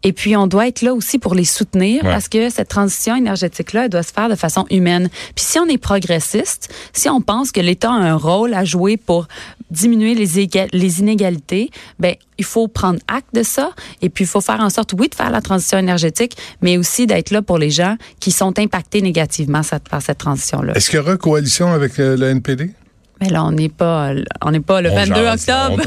Et 0.03 0.13
puis, 0.13 0.35
on 0.35 0.47
doit 0.47 0.67
être 0.67 0.81
là 0.81 0.93
aussi 0.93 1.19
pour 1.19 1.35
les 1.35 1.43
soutenir 1.43 2.01
parce 2.03 2.29
que 2.29 2.49
cette 2.49 2.69
transition 2.69 3.15
énergétique-là, 3.15 3.85
elle 3.85 3.89
doit 3.89 4.03
se 4.03 4.13
faire 4.13 4.29
de 4.29 4.35
façon 4.35 4.65
humaine. 4.69 5.09
Puis 5.35 5.45
si 5.45 5.59
on 5.59 5.65
est 5.65 5.77
progressiste, 5.77 6.73
si 6.93 7.09
on 7.09 7.21
pense 7.21 7.51
que 7.51 7.59
l'État 7.59 7.91
a 7.91 7.95
un 7.95 8.15
rôle 8.15 8.53
à 8.53 8.63
jouer 8.63 8.97
pour 8.97 9.27
diminuer 9.71 10.15
les, 10.15 10.49
les 10.71 10.99
inégalités, 10.99 11.69
ben 11.99 12.15
il 12.37 12.45
faut 12.45 12.67
prendre 12.67 12.99
acte 13.07 13.33
de 13.33 13.43
ça 13.43 13.71
et 14.01 14.09
puis 14.09 14.23
il 14.23 14.27
faut 14.27 14.41
faire 14.41 14.61
en 14.61 14.69
sorte, 14.69 14.93
oui, 14.97 15.09
de 15.09 15.15
faire 15.15 15.29
la 15.29 15.41
transition 15.41 15.77
énergétique, 15.77 16.37
mais 16.61 16.77
aussi 16.77 17.05
d'être 17.05 17.31
là 17.31 17.41
pour 17.41 17.57
les 17.57 17.69
gens 17.69 17.97
qui 18.19 18.31
sont 18.31 18.57
impactés 18.57 19.01
négativement 19.01 19.61
par 19.89 20.01
cette 20.01 20.17
transition-là. 20.17 20.73
Est-ce 20.75 20.89
qu'il 20.89 20.97
y 20.97 21.01
aura 21.01 21.17
coalition 21.17 21.71
avec 21.71 21.99
euh, 21.99 22.15
le 22.15 22.29
NPD? 22.29 22.71
Mais 23.21 23.29
là, 23.29 23.43
on 23.43 23.51
n'est 23.51 23.69
pas, 23.69 24.11
on 24.41 24.51
n'est 24.51 24.59
pas 24.59 24.81
le 24.81 24.89
22 24.89 25.27
octobre. 25.27 25.81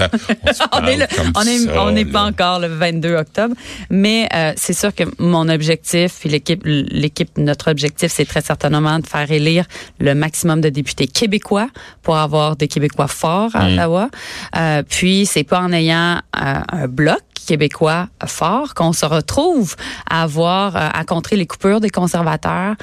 On, 0.72 0.86
est 1.46 1.78
on 1.78 1.90
n'est 1.92 2.04
pas 2.04 2.24
encore 2.24 2.60
le 2.60 2.68
22 2.68 3.14
octobre. 3.14 3.54
Mais 3.90 4.28
euh, 4.34 4.52
c'est 4.56 4.72
sûr 4.72 4.94
que 4.94 5.04
mon 5.18 5.48
objectif, 5.48 6.18
puis 6.20 6.28
l'équipe, 6.28 6.62
l'équipe, 6.64 7.30
notre 7.38 7.70
objectif, 7.70 8.12
c'est 8.12 8.24
très 8.24 8.42
certainement 8.42 8.98
de 8.98 9.06
faire 9.06 9.30
élire 9.30 9.64
le 9.98 10.14
maximum 10.14 10.60
de 10.60 10.68
députés 10.68 11.06
québécois 11.06 11.68
pour 12.02 12.16
avoir 12.16 12.56
des 12.56 12.68
Québécois 12.68 13.08
forts 13.08 13.54
à 13.54 13.68
mm. 13.68 13.72
Ottawa. 13.72 14.10
Euh, 14.56 14.82
puis 14.88 15.26
c'est 15.26 15.44
pas 15.44 15.60
en 15.60 15.72
ayant 15.72 16.20
euh, 16.40 16.60
un 16.68 16.88
bloc 16.88 17.22
québécois 17.46 18.08
fort 18.26 18.75
qu'on 18.75 18.92
se 18.92 19.06
retrouve 19.06 19.76
à 20.08 20.22
avoir 20.22 20.76
euh, 20.76 20.88
à 20.92 21.04
contrer 21.04 21.37
les 21.37 21.46
coupures 21.46 21.80
des 21.80 21.90
conservateurs. 21.90 22.76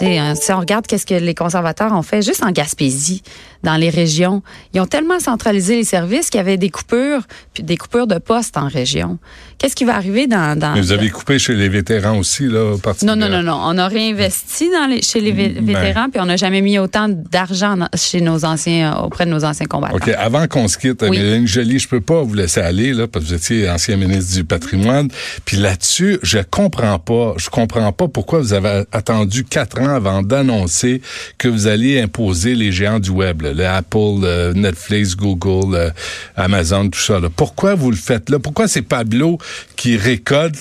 Hein, 0.00 0.34
si 0.34 0.52
on 0.52 0.58
regarde 0.58 0.86
qu'est-ce 0.86 1.06
que 1.06 1.14
les 1.14 1.34
conservateurs 1.34 1.92
ont 1.92 2.02
fait 2.02 2.22
juste 2.22 2.42
en 2.42 2.50
Gaspésie, 2.50 3.22
dans 3.62 3.76
les 3.76 3.90
régions, 3.90 4.42
ils 4.74 4.80
ont 4.80 4.86
tellement 4.86 5.20
centralisé 5.20 5.76
les 5.76 5.84
services 5.84 6.30
qu'il 6.30 6.38
y 6.38 6.40
avait 6.40 6.56
des 6.56 6.70
coupures, 6.70 7.22
puis 7.54 7.62
des 7.62 7.76
coupures 7.76 8.06
de 8.06 8.18
postes 8.18 8.56
en 8.56 8.66
région. 8.66 9.18
Qu'est-ce 9.58 9.76
qui 9.76 9.84
va 9.84 9.94
arriver 9.94 10.26
dans, 10.26 10.58
dans 10.58 10.74
Mais 10.74 10.80
vous 10.80 10.90
avez 10.90 11.10
coupé 11.10 11.38
chez 11.38 11.54
les 11.54 11.68
vétérans 11.68 12.18
aussi 12.18 12.48
là, 12.48 12.72
au 12.72 12.78
parti 12.78 13.06
Non 13.06 13.14
non 13.14 13.28
non 13.28 13.42
non, 13.42 13.60
on 13.62 13.78
a 13.78 13.86
réinvesti 13.86 14.70
dans 14.70 14.86
les, 14.86 15.02
chez 15.02 15.20
les 15.20 15.32
ben. 15.32 15.64
vétérans 15.64 16.08
puis 16.10 16.20
on 16.20 16.26
n'a 16.26 16.36
jamais 16.36 16.60
mis 16.60 16.78
autant 16.78 17.08
d'argent 17.08 17.76
chez 17.94 18.20
nos 18.20 18.44
anciens 18.44 18.96
auprès 18.96 19.26
de 19.26 19.30
nos 19.30 19.44
anciens 19.44 19.66
combattants. 19.66 19.96
OK, 19.96 20.08
avant 20.08 20.48
qu'on 20.48 20.66
se 20.66 20.78
quitte, 20.78 21.02
oui. 21.02 21.18
Mélanie 21.18 21.46
Jolie, 21.46 21.78
je 21.78 21.88
peux 21.88 22.00
pas 22.00 22.22
vous 22.22 22.34
laisser 22.34 22.60
aller 22.60 22.92
là 22.92 23.06
parce 23.06 23.24
que 23.24 23.30
vous 23.30 23.36
étiez 23.36 23.70
ancien 23.70 23.91
ministre 23.96 24.34
du 24.34 24.44
patrimoine. 24.44 25.08
Puis 25.44 25.56
là-dessus, 25.56 26.18
je 26.22 26.38
comprends 26.38 26.98
pas, 26.98 27.34
je 27.36 27.50
comprends 27.50 27.92
pas 27.92 28.08
pourquoi 28.08 28.40
vous 28.40 28.52
avez 28.52 28.84
attendu 28.92 29.44
quatre 29.44 29.80
ans 29.80 29.94
avant 29.94 30.22
d'annoncer 30.22 31.00
que 31.38 31.48
vous 31.48 31.66
alliez 31.66 32.00
imposer 32.00 32.54
les 32.54 32.72
géants 32.72 33.00
du 33.00 33.10
web, 33.10 33.42
le 33.42 33.66
Apple, 33.66 34.52
Netflix, 34.54 35.16
Google, 35.16 35.92
Amazon, 36.36 36.88
tout 36.88 37.00
ça. 37.00 37.20
Là. 37.20 37.28
Pourquoi 37.34 37.74
vous 37.74 37.90
le 37.90 37.96
faites 37.96 38.30
là? 38.30 38.38
Pourquoi 38.38 38.68
c'est 38.68 38.82
Pablo 38.82 39.38
qui 39.76 39.96
récolte 39.96 40.56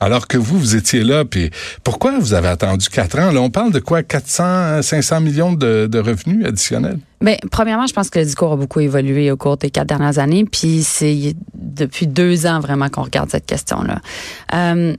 alors 0.00 0.26
que 0.26 0.36
vous, 0.36 0.58
vous 0.58 0.76
étiez 0.76 1.02
là, 1.02 1.24
puis 1.24 1.50
pourquoi 1.84 2.18
vous 2.18 2.34
avez 2.34 2.48
attendu 2.48 2.88
quatre 2.88 3.18
ans? 3.18 3.32
Là, 3.32 3.40
on 3.40 3.50
parle 3.50 3.72
de 3.72 3.78
quoi? 3.78 4.02
400, 4.02 4.82
500 4.82 5.20
millions 5.20 5.52
de, 5.52 5.98
revenus 5.98 6.44
additionnels? 6.46 6.98
Bien, 7.20 7.36
premièrement, 7.50 7.86
je 7.86 7.94
pense 7.94 8.10
que 8.10 8.18
le 8.18 8.24
discours 8.24 8.52
a 8.52 8.56
beaucoup 8.56 8.80
évolué 8.80 9.30
au 9.30 9.36
cours 9.36 9.56
des 9.56 9.70
quatre 9.70 9.88
dernières 9.88 10.18
années, 10.18 10.44
puis 10.44 10.82
c'est 10.82 11.34
depuis 11.54 12.06
deux 12.06 12.46
ans 12.46 12.60
vraiment 12.60 12.88
qu'on 12.90 13.02
regarde 13.02 13.30
cette 13.30 13.46
question-là. 13.46 14.00
Euh, 14.54 14.94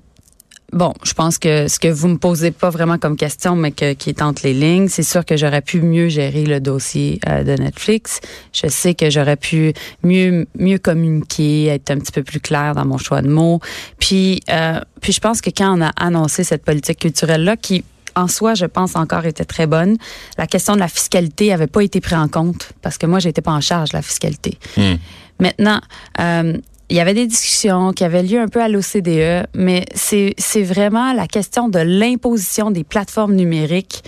Bon, 0.77 0.93
je 1.01 1.13
pense 1.13 1.39
que 1.39 1.67
ce 1.67 1.79
que 1.79 1.87
vous 1.87 2.07
me 2.07 2.19
posez 2.19 2.51
pas 2.51 2.69
vraiment 2.69 2.99
comme 2.99 3.15
question, 3.15 3.55
mais 3.55 3.71
que, 3.71 3.93
qui 3.93 4.11
est 4.11 4.21
entre 4.21 4.43
les 4.43 4.53
lignes, 4.53 4.89
c'est 4.89 5.01
sûr 5.01 5.25
que 5.25 5.35
j'aurais 5.35 5.63
pu 5.63 5.81
mieux 5.81 6.07
gérer 6.07 6.45
le 6.45 6.59
dossier 6.59 7.19
euh, 7.27 7.43
de 7.43 7.59
Netflix. 7.59 8.19
Je 8.53 8.67
sais 8.67 8.93
que 8.93 9.09
j'aurais 9.09 9.37
pu 9.37 9.73
mieux 10.03 10.45
mieux 10.55 10.77
communiquer, 10.77 11.65
être 11.65 11.89
un 11.89 11.97
petit 11.97 12.11
peu 12.11 12.21
plus 12.21 12.39
clair 12.39 12.75
dans 12.75 12.85
mon 12.85 12.99
choix 12.99 13.23
de 13.23 13.27
mots. 13.27 13.59
Puis, 13.97 14.43
euh, 14.51 14.79
puis 15.01 15.13
je 15.13 15.19
pense 15.19 15.41
que 15.41 15.49
quand 15.49 15.75
on 15.75 15.81
a 15.81 15.89
annoncé 15.95 16.43
cette 16.43 16.63
politique 16.63 16.99
culturelle 16.99 17.43
là, 17.43 17.57
qui 17.57 17.83
en 18.15 18.27
soi, 18.27 18.53
je 18.53 18.67
pense 18.67 18.95
encore 18.95 19.25
était 19.25 19.45
très 19.45 19.65
bonne. 19.65 19.97
La 20.37 20.45
question 20.45 20.75
de 20.75 20.79
la 20.79 20.89
fiscalité 20.89 21.51
avait 21.53 21.65
pas 21.65 21.81
été 21.81 22.01
prise 22.01 22.19
en 22.19 22.27
compte 22.27 22.73
parce 22.83 22.99
que 22.99 23.07
moi, 23.07 23.17
j'étais 23.17 23.41
pas 23.41 23.51
en 23.51 23.61
charge 23.61 23.89
de 23.89 23.97
la 23.97 24.03
fiscalité. 24.03 24.59
Hmm. 24.77 24.97
Maintenant, 25.39 25.81
euh, 26.19 26.53
il 26.89 26.95
y 26.95 26.99
avait 26.99 27.13
des 27.13 27.27
discussions 27.27 27.91
qui 27.91 28.03
avaient 28.03 28.23
lieu 28.23 28.39
un 28.39 28.47
peu 28.47 28.61
à 28.61 28.69
l'OCDE, 28.69 29.47
mais 29.55 29.85
c'est 29.93 30.63
vraiment 30.63 31.13
la 31.13 31.27
question 31.27 31.67
de 31.67 31.79
l'imposition 31.79 32.71
des 32.71 32.83
plateformes 32.83 33.35
numériques. 33.35 34.03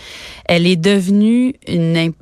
Elle 0.46 0.66
est 0.66 0.78
devenue 0.78 1.56
une 1.68 2.14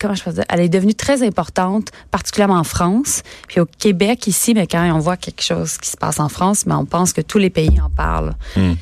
comment 0.00 0.14
je 0.14 0.24
peux 0.24 0.32
dire, 0.32 0.44
elle 0.48 0.60
est 0.60 0.68
devenue 0.68 0.94
très 0.94 1.22
importante, 1.22 1.88
particulièrement 2.10 2.58
en 2.58 2.64
France. 2.64 3.22
Puis 3.48 3.60
au 3.60 3.66
Québec, 3.66 4.26
ici, 4.26 4.54
mais 4.54 4.66
quand 4.66 4.82
on 4.94 4.98
voit 4.98 5.18
quelque 5.18 5.42
chose 5.42 5.76
qui 5.76 5.90
se 5.90 5.96
passe 5.96 6.20
en 6.20 6.30
France, 6.30 6.64
mais 6.66 6.74
on 6.74 6.86
pense 6.86 7.12
que 7.12 7.20
tous 7.20 7.38
les 7.38 7.50
pays 7.50 7.80
en 7.80 7.90
parlent. 7.90 8.32
Hmm. 8.56 8.72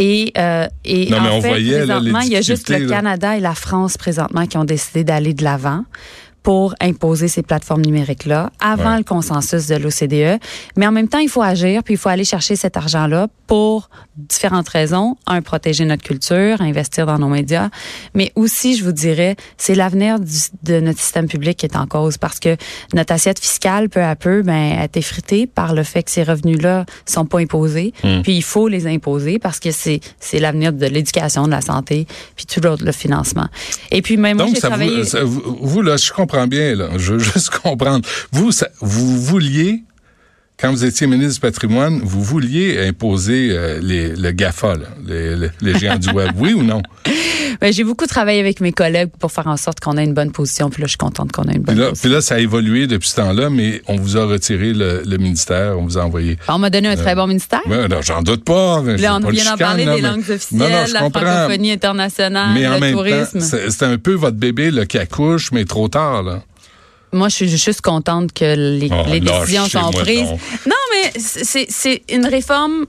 Et, 0.00 0.32
euh, 0.36 0.66
et 0.84 1.08
non, 1.08 1.18
en 1.18 1.40
fait, 1.40 1.48
voyait, 1.48 1.76
présentement, 1.84 2.20
il 2.20 2.32
y 2.32 2.36
a 2.36 2.40
juste 2.40 2.68
le 2.68 2.78
là. 2.78 2.96
Canada 2.96 3.36
et 3.36 3.40
la 3.40 3.54
France 3.54 3.96
présentement 3.96 4.46
qui 4.46 4.58
ont 4.58 4.64
décidé 4.64 5.04
d'aller 5.04 5.34
de 5.34 5.44
l'avant 5.44 5.84
pour 6.44 6.74
imposer 6.80 7.26
ces 7.26 7.42
plateformes 7.42 7.80
numériques-là 7.82 8.52
avant 8.60 8.92
Ouais. 8.92 8.98
le 8.98 9.02
consensus 9.04 9.66
de 9.66 9.76
l'OCDE. 9.76 10.38
Mais 10.76 10.86
en 10.86 10.92
même 10.92 11.08
temps, 11.08 11.18
il 11.18 11.30
faut 11.30 11.40
agir, 11.42 11.82
puis 11.82 11.94
il 11.94 11.96
faut 11.96 12.10
aller 12.10 12.24
chercher 12.26 12.54
cet 12.54 12.76
argent-là 12.76 13.28
pour 13.46 13.88
différentes 14.16 14.68
raisons. 14.68 15.16
Un, 15.26 15.40
protéger 15.40 15.84
notre 15.86 16.02
culture, 16.02 16.60
investir 16.60 17.06
dans 17.06 17.18
nos 17.18 17.28
médias. 17.28 17.70
Mais 18.14 18.30
aussi, 18.36 18.76
je 18.76 18.84
vous 18.84 18.92
dirais, 18.92 19.36
c'est 19.56 19.74
l'avenir 19.74 20.18
de 20.62 20.80
notre 20.80 21.00
système 21.00 21.28
public 21.28 21.56
qui 21.56 21.64
est 21.66 21.76
en 21.76 21.86
cause 21.86 22.18
parce 22.18 22.38
que 22.38 22.56
notre 22.92 23.14
assiette 23.14 23.38
fiscale, 23.38 23.88
peu 23.88 24.02
à 24.02 24.14
peu, 24.14 24.42
ben, 24.42 24.78
est 24.82 24.96
effritée 24.98 25.46
par 25.46 25.74
le 25.74 25.82
fait 25.82 26.02
que 26.02 26.10
ces 26.10 26.22
revenus-là 26.24 26.84
sont 27.06 27.24
pas 27.24 27.38
imposés. 27.40 27.94
Hmm. 28.04 28.20
Puis 28.22 28.36
il 28.36 28.42
faut 28.42 28.68
les 28.68 28.86
imposer 28.86 29.38
parce 29.38 29.60
que 29.60 29.70
c'est, 29.70 30.00
c'est 30.20 30.40
l'avenir 30.40 30.74
de 30.74 30.86
l'éducation, 30.86 31.46
de 31.46 31.50
la 31.52 31.62
santé, 31.62 32.06
puis 32.36 32.44
tout 32.44 32.60
l'autre, 32.60 32.84
le 32.84 32.92
financement. 32.92 33.48
Et 33.90 34.02
puis 34.02 34.18
même 34.18 34.36
moi, 34.36 34.46
j'ai 34.54 34.60
travaillé... 34.60 35.02
vous, 35.22 35.56
vous, 35.62 35.80
là, 35.80 35.96
je 35.96 36.12
comprends 36.12 36.33
bien, 36.46 36.74
là, 36.74 36.88
je 36.96 37.14
veux 37.14 37.18
juste 37.18 37.50
comprendre. 37.62 38.06
Vous, 38.32 38.50
vous 38.80 39.20
vouliez, 39.20 39.84
quand 40.58 40.70
vous 40.70 40.84
étiez 40.84 41.06
ministre 41.06 41.34
du 41.34 41.40
patrimoine, 41.40 42.00
vous 42.02 42.22
vouliez 42.22 42.86
imposer 42.86 43.48
euh, 43.50 43.80
les, 43.82 44.14
le 44.14 44.30
GAFA, 44.30 44.74
là, 44.76 44.86
les, 45.06 45.36
les- 45.36 45.50
les 45.60 45.78
géants 45.78 45.98
du 45.98 46.10
web, 46.10 46.30
oui 46.38 46.52
ou 46.54 46.62
non? 46.62 46.80
Ben, 47.60 47.72
j'ai 47.72 47.84
beaucoup 47.84 48.06
travaillé 48.06 48.40
avec 48.40 48.60
mes 48.60 48.72
collègues 48.72 49.10
pour 49.20 49.30
faire 49.30 49.46
en 49.46 49.56
sorte 49.56 49.78
qu'on 49.78 49.96
ait 49.96 50.02
une 50.04 50.12
bonne 50.12 50.32
position. 50.32 50.70
Puis 50.70 50.82
là, 50.82 50.86
je 50.86 50.90
suis 50.90 50.98
contente 50.98 51.30
qu'on 51.30 51.44
ait 51.44 51.54
une 51.54 51.62
bonne 51.62 51.74
Puis 51.76 51.82
là, 51.84 51.90
position. 51.90 52.08
puis 52.08 52.14
là, 52.16 52.20
ça 52.20 52.34
a 52.34 52.38
évolué 52.40 52.88
depuis 52.88 53.08
ce 53.08 53.14
temps-là, 53.16 53.48
mais 53.48 53.80
on 53.86 53.94
vous 53.96 54.16
a 54.16 54.24
retiré 54.26 54.72
le, 54.72 55.02
le 55.06 55.16
ministère, 55.18 55.78
on 55.78 55.84
vous 55.84 55.96
a 55.96 56.02
envoyé. 56.04 56.36
On 56.48 56.58
m'a 56.58 56.68
donné 56.68 56.88
un 56.88 56.96
très 56.96 57.14
bon 57.14 57.28
ministère. 57.28 57.60
Ouais, 57.68 57.86
non, 57.86 58.02
j'en 58.02 58.22
doute 58.22 58.44
pas. 58.44 58.82
je 58.84 59.00
là, 59.00 59.16
on 59.16 59.20
pas 59.20 59.30
vient 59.30 59.44
d'en 59.52 59.56
parler 59.56 59.84
là, 59.84 59.94
des 59.94 60.00
langues 60.02 60.28
officielles, 60.28 60.58
Non, 60.58 60.68
non, 60.68 60.84
la 60.92 61.00
comprends. 61.00 61.20
francophonie 61.20 61.70
internationale, 61.72 62.50
Mais 62.54 62.66
en 62.66 62.74
le 62.74 62.80
même 62.80 62.94
tourisme. 62.94 63.38
c'est 63.40 63.70
c'est 63.70 63.84
un 63.84 63.98
peu 63.98 64.14
votre 64.14 64.36
bébé 64.36 64.72
là, 64.72 64.84
qui 64.84 64.98
accouche, 64.98 65.52
mais 65.52 65.64
trop 65.64 65.86
tard. 65.88 66.24
Là. 66.24 66.42
Moi, 67.14 67.28
je 67.28 67.36
suis 67.36 67.48
juste 67.48 67.80
contente 67.80 68.32
que 68.32 68.54
les, 68.78 68.88
Oh, 68.90 69.04
les 69.08 69.20
décisions 69.20 69.66
sont 69.66 69.90
prises. 69.92 70.30
Non, 70.66 70.82
mais 70.92 71.12
c'est 71.18 72.02
une 72.10 72.26
réforme 72.26 72.86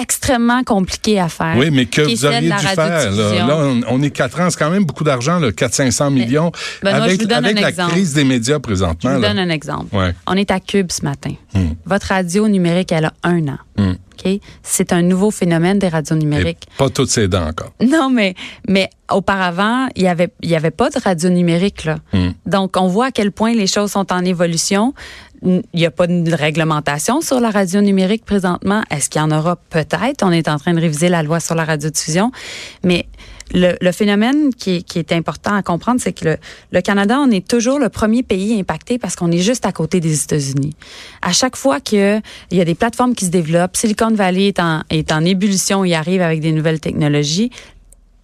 extrêmement 0.00 0.62
compliquée 0.64 1.20
à 1.20 1.28
faire. 1.28 1.54
Oui, 1.56 1.70
mais 1.70 1.86
que 1.86 2.02
vous 2.02 2.24
auriez 2.26 2.40
dû 2.50 2.66
faire. 2.66 3.10
Là. 3.12 3.46
Là, 3.46 3.56
on, 3.58 3.80
on 3.88 4.02
est 4.02 4.10
quatre 4.10 4.40
ans, 4.40 4.50
c'est 4.50 4.58
quand 4.58 4.70
même 4.70 4.84
beaucoup 4.84 5.04
d'argent, 5.04 5.40
400-500 5.40 6.12
millions. 6.12 6.50
Benoît, 6.82 6.98
je 6.98 7.04
avec 7.04 7.20
vous 7.20 7.26
donne 7.26 7.44
avec 7.44 7.58
un 7.58 7.60
la 7.60 7.68
exemple. 7.68 7.92
crise 7.92 8.12
des 8.14 8.24
médias 8.24 8.54
Je 8.56 8.58
présentement. 8.60 9.14
vous 9.14 9.20
là. 9.20 9.28
donne 9.28 9.38
un 9.38 9.50
exemple. 9.50 9.94
Ouais. 9.96 10.14
On 10.26 10.34
est 10.34 10.50
à 10.50 10.60
Cube 10.60 10.90
ce 10.90 11.02
matin. 11.04 11.32
Hmm. 11.54 11.70
Votre 11.86 12.08
radio 12.08 12.48
numérique, 12.48 12.92
elle 12.92 13.06
a 13.06 13.12
un 13.22 13.46
an. 13.48 13.58
Hmm. 13.76 13.92
OK? 13.92 14.40
C'est 14.62 14.92
un 14.92 15.02
nouveau 15.02 15.30
phénomène 15.30 15.78
des 15.78 15.88
radios 15.88 16.16
Et 16.16 16.20
numériques. 16.20 16.66
pas 16.78 16.88
toutes 16.88 17.10
ses 17.10 17.28
dents 17.28 17.46
encore. 17.48 17.72
Non, 17.84 18.10
mais, 18.10 18.34
mais 18.68 18.88
auparavant, 19.10 19.88
il 19.96 20.02
y 20.02 20.08
avait, 20.08 20.28
il 20.42 20.50
y 20.50 20.56
avait 20.56 20.70
pas 20.70 20.90
de 20.90 20.98
radio 20.98 21.28
numérique, 21.30 21.84
là. 21.84 21.96
Hmm. 22.12 22.30
Donc, 22.46 22.76
on 22.76 22.86
voit 22.88 23.06
à 23.06 23.10
quel 23.10 23.30
point 23.32 23.52
les 23.54 23.66
choses 23.66 23.92
sont 23.92 24.12
en 24.12 24.24
évolution. 24.24 24.94
Il 25.44 25.62
n'y 25.74 25.84
a 25.84 25.90
pas 25.90 26.06
de 26.06 26.32
réglementation 26.32 27.20
sur 27.20 27.38
la 27.38 27.50
radio 27.50 27.82
numérique 27.82 28.24
présentement? 28.24 28.82
Est-ce 28.90 29.10
qu'il 29.10 29.20
y 29.20 29.24
en 29.24 29.30
aura 29.30 29.56
peut-être? 29.56 30.22
On 30.22 30.32
est 30.32 30.48
en 30.48 30.58
train 30.58 30.72
de 30.72 30.80
réviser 30.80 31.10
la 31.10 31.22
loi 31.22 31.38
sur 31.38 31.54
la 31.54 31.64
radiodiffusion. 31.66 32.32
Mais 32.82 33.06
le, 33.52 33.76
le 33.78 33.92
phénomène 33.92 34.54
qui 34.54 34.84
qui 34.84 34.98
est 34.98 35.12
important 35.12 35.54
à 35.54 35.62
comprendre, 35.62 36.00
c'est 36.00 36.14
que 36.14 36.24
le, 36.24 36.36
le 36.70 36.80
Canada, 36.80 37.18
on 37.20 37.30
est 37.30 37.46
toujours 37.46 37.78
le 37.78 37.90
premier 37.90 38.22
pays 38.22 38.58
impacté 38.58 38.98
parce 38.98 39.16
qu'on 39.16 39.30
est 39.30 39.42
juste 39.42 39.66
à 39.66 39.72
côté 39.72 40.00
des 40.00 40.22
États-Unis. 40.22 40.74
À 41.20 41.32
chaque 41.32 41.56
fois 41.56 41.78
qu'il 41.78 42.22
y 42.50 42.60
a 42.60 42.64
des 42.64 42.74
plateformes 42.74 43.14
qui 43.14 43.26
se 43.26 43.30
développent, 43.30 43.76
Silicon 43.76 44.14
Valley 44.14 44.46
est 44.46 44.60
en, 44.60 44.80
est 44.88 45.12
en 45.12 45.22
ébullition, 45.26 45.84
il 45.84 45.92
arrive 45.92 46.22
avec 46.22 46.40
des 46.40 46.52
nouvelles 46.52 46.80
technologies, 46.80 47.50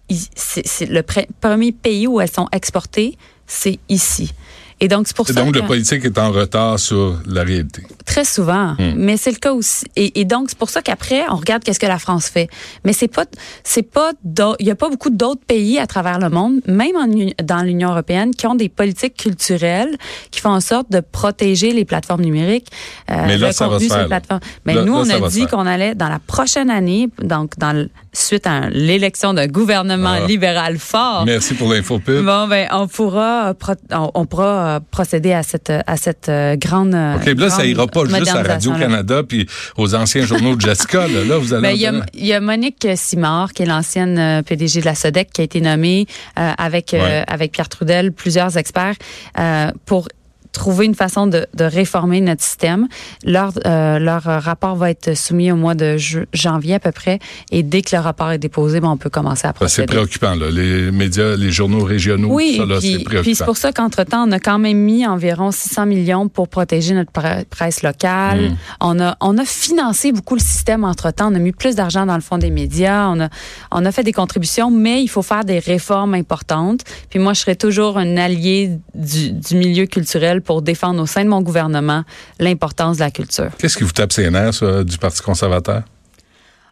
c'est 0.09 0.89
le 0.89 1.01
pre- 1.01 1.27
premier 1.39 1.71
pays 1.71 2.07
où 2.07 2.19
elles 2.19 2.31
sont 2.31 2.47
exportées, 2.51 3.15
c'est 3.45 3.77
ici. 3.89 4.33
Et 4.81 4.87
donc, 4.87 5.07
c'est 5.07 5.15
pour 5.15 5.27
ça 5.27 5.33
donc, 5.33 5.53
que 5.53 5.59
le 5.59 5.67
politique 5.67 6.03
est 6.05 6.17
en 6.17 6.31
retard 6.31 6.79
sur 6.79 7.21
la 7.27 7.43
réalité. 7.43 7.83
Très 8.11 8.25
souvent, 8.25 8.67
Hmm. 8.77 8.93
mais 8.97 9.15
c'est 9.15 9.31
le 9.31 9.37
cas 9.37 9.53
aussi. 9.53 9.85
Et, 9.95 10.19
et 10.19 10.25
donc, 10.25 10.43
c'est 10.49 10.57
pour 10.57 10.69
ça 10.69 10.81
qu'après, 10.81 11.21
on 11.29 11.35
regarde 11.37 11.63
qu'est-ce 11.63 11.79
que 11.79 11.85
la 11.97 11.99
France 12.05 12.25
fait. 12.27 12.47
Mais 12.83 12.91
c'est 12.93 13.07
pas, 13.07 13.25
c'est 13.63 13.83
pas, 13.97 14.11
il 14.59 14.65
y 14.67 14.71
a 14.71 14.75
pas 14.75 14.89
beaucoup 14.89 15.09
d'autres 15.09 15.45
pays 15.47 15.79
à 15.79 15.87
travers 15.87 16.19
le 16.19 16.29
monde, 16.29 16.55
même 16.67 16.95
en 17.03 17.07
dans 17.43 17.61
l'Union 17.63 17.89
européenne, 17.91 18.31
qui 18.35 18.47
ont 18.47 18.55
des 18.55 18.67
politiques 18.69 19.15
culturelles 19.15 19.95
qui 20.31 20.39
font 20.41 20.49
en 20.49 20.59
sorte 20.59 20.91
de 20.91 20.99
protéger 20.99 21.71
les 21.71 21.85
plateformes 21.85 22.21
numériques. 22.21 22.67
euh, 23.09 23.15
Mais 23.27 23.37
là, 23.37 23.47
le 23.47 23.53
ça 23.53 23.67
va 23.69 23.79
se 23.79 23.85
faire, 23.87 24.07
plateformes. 24.07 24.41
Mais 24.65 24.73
Là- 24.73 24.83
nous, 24.83 24.93
là, 25.03 25.15
on 25.19 25.23
a 25.25 25.29
dit 25.29 25.45
qu'on 25.47 25.65
allait 25.65 25.95
dans 25.95 26.09
la 26.09 26.19
prochaine 26.19 26.69
année, 26.69 27.07
donc 27.23 27.57
dans 27.57 27.71
le- 27.73 27.89
suite 28.13 28.45
à 28.45 28.69
l'élection 28.69 29.33
d'un 29.33 29.47
gouvernement 29.47 30.17
Ah. 30.23 30.27
libéral 30.27 30.77
fort. 30.79 31.23
Merci 31.25 31.53
pour 31.53 31.69
l'info. 31.71 32.01
Bon, 32.05 32.47
ben, 32.47 32.67
on 32.73 32.87
pourra, 32.87 33.53
on, 33.93 34.11
on 34.13 34.25
pourra 34.25 34.81
procéder 34.91 35.31
à 35.31 35.43
cette, 35.43 35.71
à 35.93 35.95
cette 35.97 36.27
euh, 36.27 36.57
grande. 36.57 36.93
euh, 36.93 37.15
là, 37.15 37.49
ça 37.49 37.57
grande 37.57 37.67
ira 37.67 37.87
pas 37.87 38.00
juste 38.09 38.27
à. 38.29 38.43
Radio-Canada 38.43 39.23
puis 39.27 39.47
aux 39.77 39.95
anciens 39.95 40.25
journaux 40.25 40.55
de 40.55 40.61
Jessica. 40.61 41.07
Là, 41.07 41.23
Là, 41.23 41.37
vous 41.37 41.53
allez... 41.53 41.61
Ben, 41.61 41.75
il 41.75 41.81
y, 41.81 41.87
a, 41.87 41.93
il 42.13 42.25
y 42.25 42.33
a 42.33 42.39
Monique 42.39 42.87
Simard, 42.95 43.53
qui 43.53 43.63
est 43.63 43.65
l'ancienne 43.65 44.17
euh, 44.17 44.41
PDG 44.41 44.81
de 44.81 44.85
la 44.85 44.95
SODEC, 44.95 45.31
qui 45.31 45.41
a 45.41 45.43
été 45.43 45.61
nommée 45.61 46.05
euh, 46.37 46.51
avec, 46.57 46.93
euh, 46.93 47.23
avec 47.27 47.51
Pierre 47.51 47.69
Trudel, 47.69 48.11
plusieurs 48.11 48.57
experts, 48.57 48.95
euh, 49.39 49.71
pour 49.85 50.07
trouver 50.51 50.85
une 50.85 50.95
façon 50.95 51.27
de, 51.27 51.45
de 51.55 51.63
réformer 51.63 52.21
notre 52.21 52.43
système. 52.43 52.87
Leur, 53.25 53.53
euh, 53.65 53.99
leur 53.99 54.23
rapport 54.23 54.75
va 54.75 54.89
être 54.91 55.15
soumis 55.15 55.51
au 55.51 55.55
mois 55.55 55.75
de 55.75 55.95
janvier 56.33 56.75
à 56.75 56.79
peu 56.79 56.91
près. 56.91 57.19
Et 57.51 57.63
dès 57.63 57.81
que 57.81 57.95
le 57.95 58.01
rapport 58.01 58.31
est 58.31 58.37
déposé, 58.37 58.79
ben, 58.79 58.89
on 58.89 58.97
peut 58.97 59.09
commencer 59.09 59.47
à 59.47 59.51
Ben, 59.51 59.67
c'est 59.67 59.83
procéder. 59.85 59.87
préoccupant, 59.87 60.35
là. 60.35 60.49
Les 60.51 60.91
médias, 60.91 61.35
les 61.35 61.51
journaux 61.51 61.83
régionaux, 61.83 62.29
Oui, 62.31 62.55
ça, 62.57 62.65
là, 62.65 62.79
puis, 62.79 62.87
c'est 62.91 62.95
puis 62.97 63.03
préoccupant. 63.05 63.35
c'est 63.37 63.45
pour 63.45 63.57
ça 63.57 63.71
qu'entre-temps, 63.71 64.27
on 64.27 64.31
a 64.31 64.39
quand 64.39 64.59
même 64.59 64.77
mis 64.77 65.05
environ 65.05 65.51
600 65.51 65.85
millions 65.85 66.27
pour 66.27 66.47
protéger 66.49 66.93
notre 66.93 67.11
pre- 67.11 67.45
presse 67.45 67.81
locale. 67.83 68.51
Mm. 68.51 68.57
On, 68.81 68.99
a, 68.99 69.17
on 69.21 69.37
a 69.37 69.45
financé 69.45 70.11
beaucoup 70.11 70.35
le 70.35 70.41
système 70.41 70.83
entre-temps. 70.83 71.31
On 71.31 71.35
a 71.35 71.39
mis 71.39 71.51
plus 71.53 71.75
d'argent 71.75 72.05
dans 72.05 72.15
le 72.15 72.21
fonds 72.21 72.37
des 72.37 72.49
médias. 72.51 73.07
On 73.09 73.19
a, 73.21 73.29
on 73.71 73.85
a 73.85 73.91
fait 73.91 74.03
des 74.03 74.13
contributions, 74.13 74.69
mais 74.71 75.01
il 75.01 75.07
faut 75.07 75.21
faire 75.21 75.45
des 75.45 75.59
réformes 75.59 76.13
importantes. 76.13 76.81
Puis 77.09 77.19
moi, 77.19 77.33
je 77.33 77.39
serai 77.41 77.55
toujours 77.55 77.97
un 77.97 78.17
allié 78.17 78.71
du, 78.95 79.31
du 79.31 79.55
milieu 79.55 79.85
culturel 79.85 80.40
pour 80.41 80.61
défendre 80.61 81.01
au 81.01 81.05
sein 81.05 81.23
de 81.23 81.29
mon 81.29 81.41
gouvernement 81.41 82.03
l'importance 82.39 82.97
de 82.97 83.03
la 83.03 83.11
culture. 83.11 83.49
Qu'est-ce 83.57 83.77
qui 83.77 83.83
vous 83.83 83.91
tape 83.91 84.11
ses 84.11 84.29
nerfs, 84.29 84.55
ça, 84.55 84.83
du 84.83 84.97
Parti 84.97 85.21
conservateur? 85.21 85.83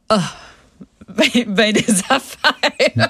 Ben, 1.10 1.44
ben 1.48 1.74
des 1.74 2.04
affaires. 2.10 3.10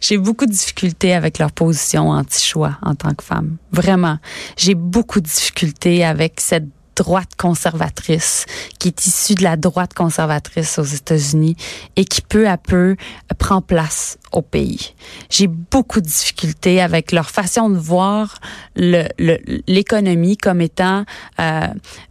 J'ai 0.00 0.18
beaucoup 0.18 0.46
de 0.46 0.50
difficultés 0.50 1.14
avec 1.14 1.38
leur 1.38 1.52
position 1.52 2.10
anti-choix 2.10 2.78
en 2.82 2.94
tant 2.94 3.14
que 3.14 3.24
femme. 3.24 3.56
Vraiment. 3.72 4.18
J'ai 4.56 4.74
beaucoup 4.74 5.20
de 5.20 5.26
difficultés 5.26 6.04
avec 6.04 6.40
cette 6.40 6.68
droite 6.96 7.30
conservatrice 7.36 8.46
qui 8.78 8.88
est 8.88 9.06
issue 9.06 9.34
de 9.34 9.42
la 9.42 9.56
droite 9.56 9.94
conservatrice 9.94 10.78
aux 10.78 10.84
États-Unis 10.84 11.56
et 11.96 12.04
qui 12.04 12.20
peu 12.20 12.48
à 12.48 12.56
peu 12.56 12.96
prend 13.38 13.60
place 13.60 14.18
au 14.32 14.42
pays. 14.42 14.94
J'ai 15.30 15.46
beaucoup 15.46 16.00
de 16.00 16.06
difficultés 16.06 16.80
avec 16.80 17.12
leur 17.12 17.30
façon 17.30 17.70
de 17.70 17.78
voir 17.78 18.36
l'économie 18.76 20.36
comme 20.36 20.60
étant 20.60 21.04
euh, 21.40 21.60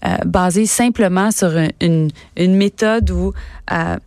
euh, 0.06 0.18
basée 0.26 0.66
simplement 0.66 1.32
sur 1.32 1.52
une, 1.82 2.12
méthode 2.38 3.12
où 3.12 3.34
euh, 3.72 3.98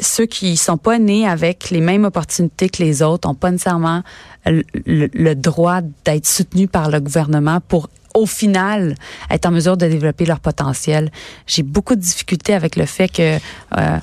ceux 0.00 0.26
qui 0.26 0.56
sont 0.56 0.78
pas 0.78 0.98
nés 0.98 1.28
avec 1.28 1.70
les 1.70 1.80
mêmes 1.80 2.04
opportunités 2.04 2.68
que 2.68 2.82
les 2.82 3.02
autres 3.02 3.28
ont 3.28 3.34
pas 3.34 3.50
nécessairement 3.50 4.02
le- 4.46 4.64
le 4.84 5.34
droit 5.34 5.80
d'être 6.04 6.26
soutenus 6.26 6.68
par 6.70 6.90
le 6.90 7.00
gouvernement 7.00 7.60
pour 7.68 7.88
au 8.14 8.26
final 8.26 8.94
être 9.30 9.46
en 9.46 9.50
mesure 9.50 9.76
de 9.76 9.86
développer 9.86 10.24
leur 10.24 10.40
potentiel. 10.40 11.10
J'ai 11.46 11.62
beaucoup 11.62 11.94
de 11.94 12.00
difficultés 12.00 12.54
avec 12.54 12.76
le 12.76 12.86
fait 12.86 13.08
que 13.08 13.38
euh, 13.78 13.98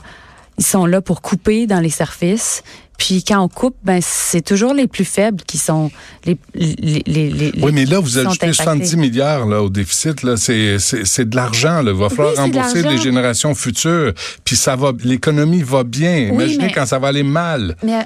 ils 0.58 0.66
sont 0.66 0.86
là 0.86 1.02
pour 1.02 1.22
couper 1.22 1.68
dans 1.68 1.80
les 1.80 1.90
services 1.90 2.64
Puis 3.00 3.24
quand 3.24 3.40
on 3.40 3.48
coupe, 3.48 3.78
ben 3.84 4.00
c'est 4.04 4.42
toujours 4.42 4.74
les 4.74 4.88
plus 4.88 5.06
faibles 5.06 5.42
qui 5.48 5.58
sont 5.58 5.90
les 6.26 6.38
les 6.54 7.02
les, 7.08 7.54
Oui, 7.62 7.72
mais 7.74 7.86
là 7.86 8.00
vous 8.00 8.20
ajoutez 8.20 8.54
70 8.54 8.98
milliards 8.98 9.48
là 9.48 9.64
au 9.64 9.70
déficit 9.70 10.22
là, 10.22 10.38
c'est 10.38 10.78
c'est 10.80 11.28
de 11.28 11.36
l'argent 11.36 11.82
là, 11.82 11.92
il 11.92 11.98
va 11.98 12.10
falloir 12.10 12.36
rembourser 12.36 12.84
les 12.84 12.98
générations 12.98 13.56
futures. 13.56 14.14
Puis 14.44 14.56
ça 14.58 14.76
va 14.76 14.92
l'économie 15.04 15.64
va 15.64 15.84
bien. 15.84 16.18
Imaginez 16.18 16.72
quand 16.72 16.86
ça 16.86 17.00
va 17.00 17.08
aller 17.08 17.24
mal. 17.24 17.76
Mais 17.84 18.06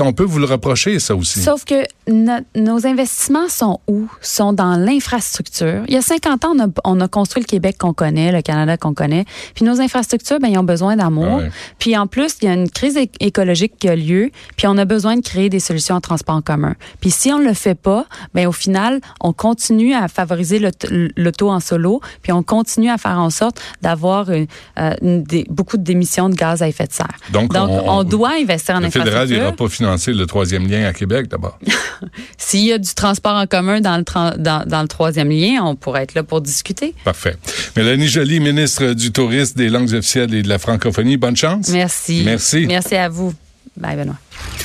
on 0.00 0.12
peut 0.12 0.24
vous 0.24 0.38
le 0.38 0.46
reprocher 0.46 0.98
ça 1.00 1.16
aussi. 1.16 1.40
Sauf 1.40 1.64
que 1.64 1.82
nos 2.06 2.86
investissements 2.86 3.48
sont 3.48 3.80
où? 3.88 4.08
Sont 4.20 4.52
dans 4.52 4.76
l'infrastructure. 4.76 5.82
Il 5.88 5.94
y 5.94 5.96
a 5.96 6.02
50 6.02 6.44
ans 6.44 6.54
on 6.54 6.64
a, 6.64 6.66
on 6.84 7.00
a 7.00 7.08
construit 7.08 7.42
le 7.42 7.46
Québec 7.46 7.76
qu'on 7.78 7.94
connaît, 7.94 8.30
le 8.30 8.42
Canada 8.42 8.76
qu'on 8.76 8.92
connaît. 8.92 9.24
Puis 9.54 9.64
nos 9.64 9.80
infrastructures 9.80 10.38
ben 10.38 10.48
ils 10.48 10.58
ont 10.58 10.64
besoin 10.64 10.96
d'amour. 10.96 11.40
Ah 11.42 11.48
puis 11.78 11.96
en 11.96 12.06
plus, 12.06 12.36
il 12.42 12.46
y 12.46 12.48
a 12.48 12.54
une 12.54 12.68
crise 12.68 12.98
écologique 13.20 13.74
qui 13.78 13.88
a 13.88 13.96
lieu 13.96 14.30
puis 14.56 14.66
on 14.66 14.76
a 14.78 14.84
besoin 14.84 15.16
de 15.16 15.22
créer 15.22 15.48
des 15.48 15.60
solutions 15.60 15.94
en 15.94 16.00
transport 16.00 16.36
en 16.36 16.42
commun. 16.42 16.74
Puis 17.00 17.10
si 17.10 17.32
on 17.32 17.38
le 17.38 17.54
fait 17.54 17.74
pas, 17.74 18.06
ben 18.34 18.46
au 18.46 18.52
final, 18.52 19.00
on 19.20 19.32
continue 19.32 19.94
à 19.94 20.08
favoriser 20.08 20.60
l'auto 21.16 21.50
en 21.50 21.60
solo, 21.60 22.00
puis 22.22 22.32
on 22.32 22.42
continue 22.42 22.90
à 22.90 22.98
faire 22.98 23.18
en 23.18 23.30
sorte 23.30 23.60
d'avoir 23.82 24.28
euh, 24.30 24.44
des, 25.00 25.46
beaucoup 25.48 25.76
d'émissions 25.76 26.28
de 26.28 26.34
gaz 26.34 26.62
à 26.62 26.68
effet 26.68 26.86
de 26.86 26.92
serre. 26.92 27.16
Donc, 27.32 27.52
on, 27.54 28.04
doit 28.04 28.32
investir 28.40 28.76
en 28.76 28.80
le 28.80 28.86
infrastructure. 28.86 29.04
Le 29.04 29.26
fédéral 29.26 29.28
n'ira 29.28 29.52
pas 29.52 29.68
financer 29.68 30.12
le 30.12 30.26
troisième 30.26 30.68
lien 30.68 30.84
à 30.84 30.92
Québec 30.92 31.28
d'abord. 31.28 31.58
S'il 32.38 32.64
y 32.64 32.72
a 32.72 32.78
du 32.78 32.94
transport 32.94 33.34
en 33.34 33.46
commun 33.46 33.80
dans 33.80 33.96
le, 33.96 34.38
dans, 34.38 34.64
dans 34.66 34.82
le 34.82 34.88
troisième 34.88 35.30
lien, 35.30 35.62
on 35.62 35.76
pourrait 35.76 36.02
être 36.02 36.14
là 36.14 36.22
pour 36.22 36.40
discuter. 36.40 36.94
Parfait. 37.04 37.36
Mélanie 37.76 38.08
Joly, 38.08 38.40
ministre 38.40 38.92
du 38.92 39.12
Tourisme, 39.12 39.56
des 39.56 39.68
langues 39.68 39.92
officielles 39.94 40.34
et 40.34 40.42
de 40.42 40.48
la 40.48 40.58
francophonie, 40.58 41.16
bonne 41.16 41.36
chance. 41.36 41.68
Merci. 41.70 42.22
Merci. 42.24 42.66
Merci 42.66 42.96
à 42.96 43.08
vous. 43.08 43.34
Bleiben 43.74 44.08
noch. 44.08 44.64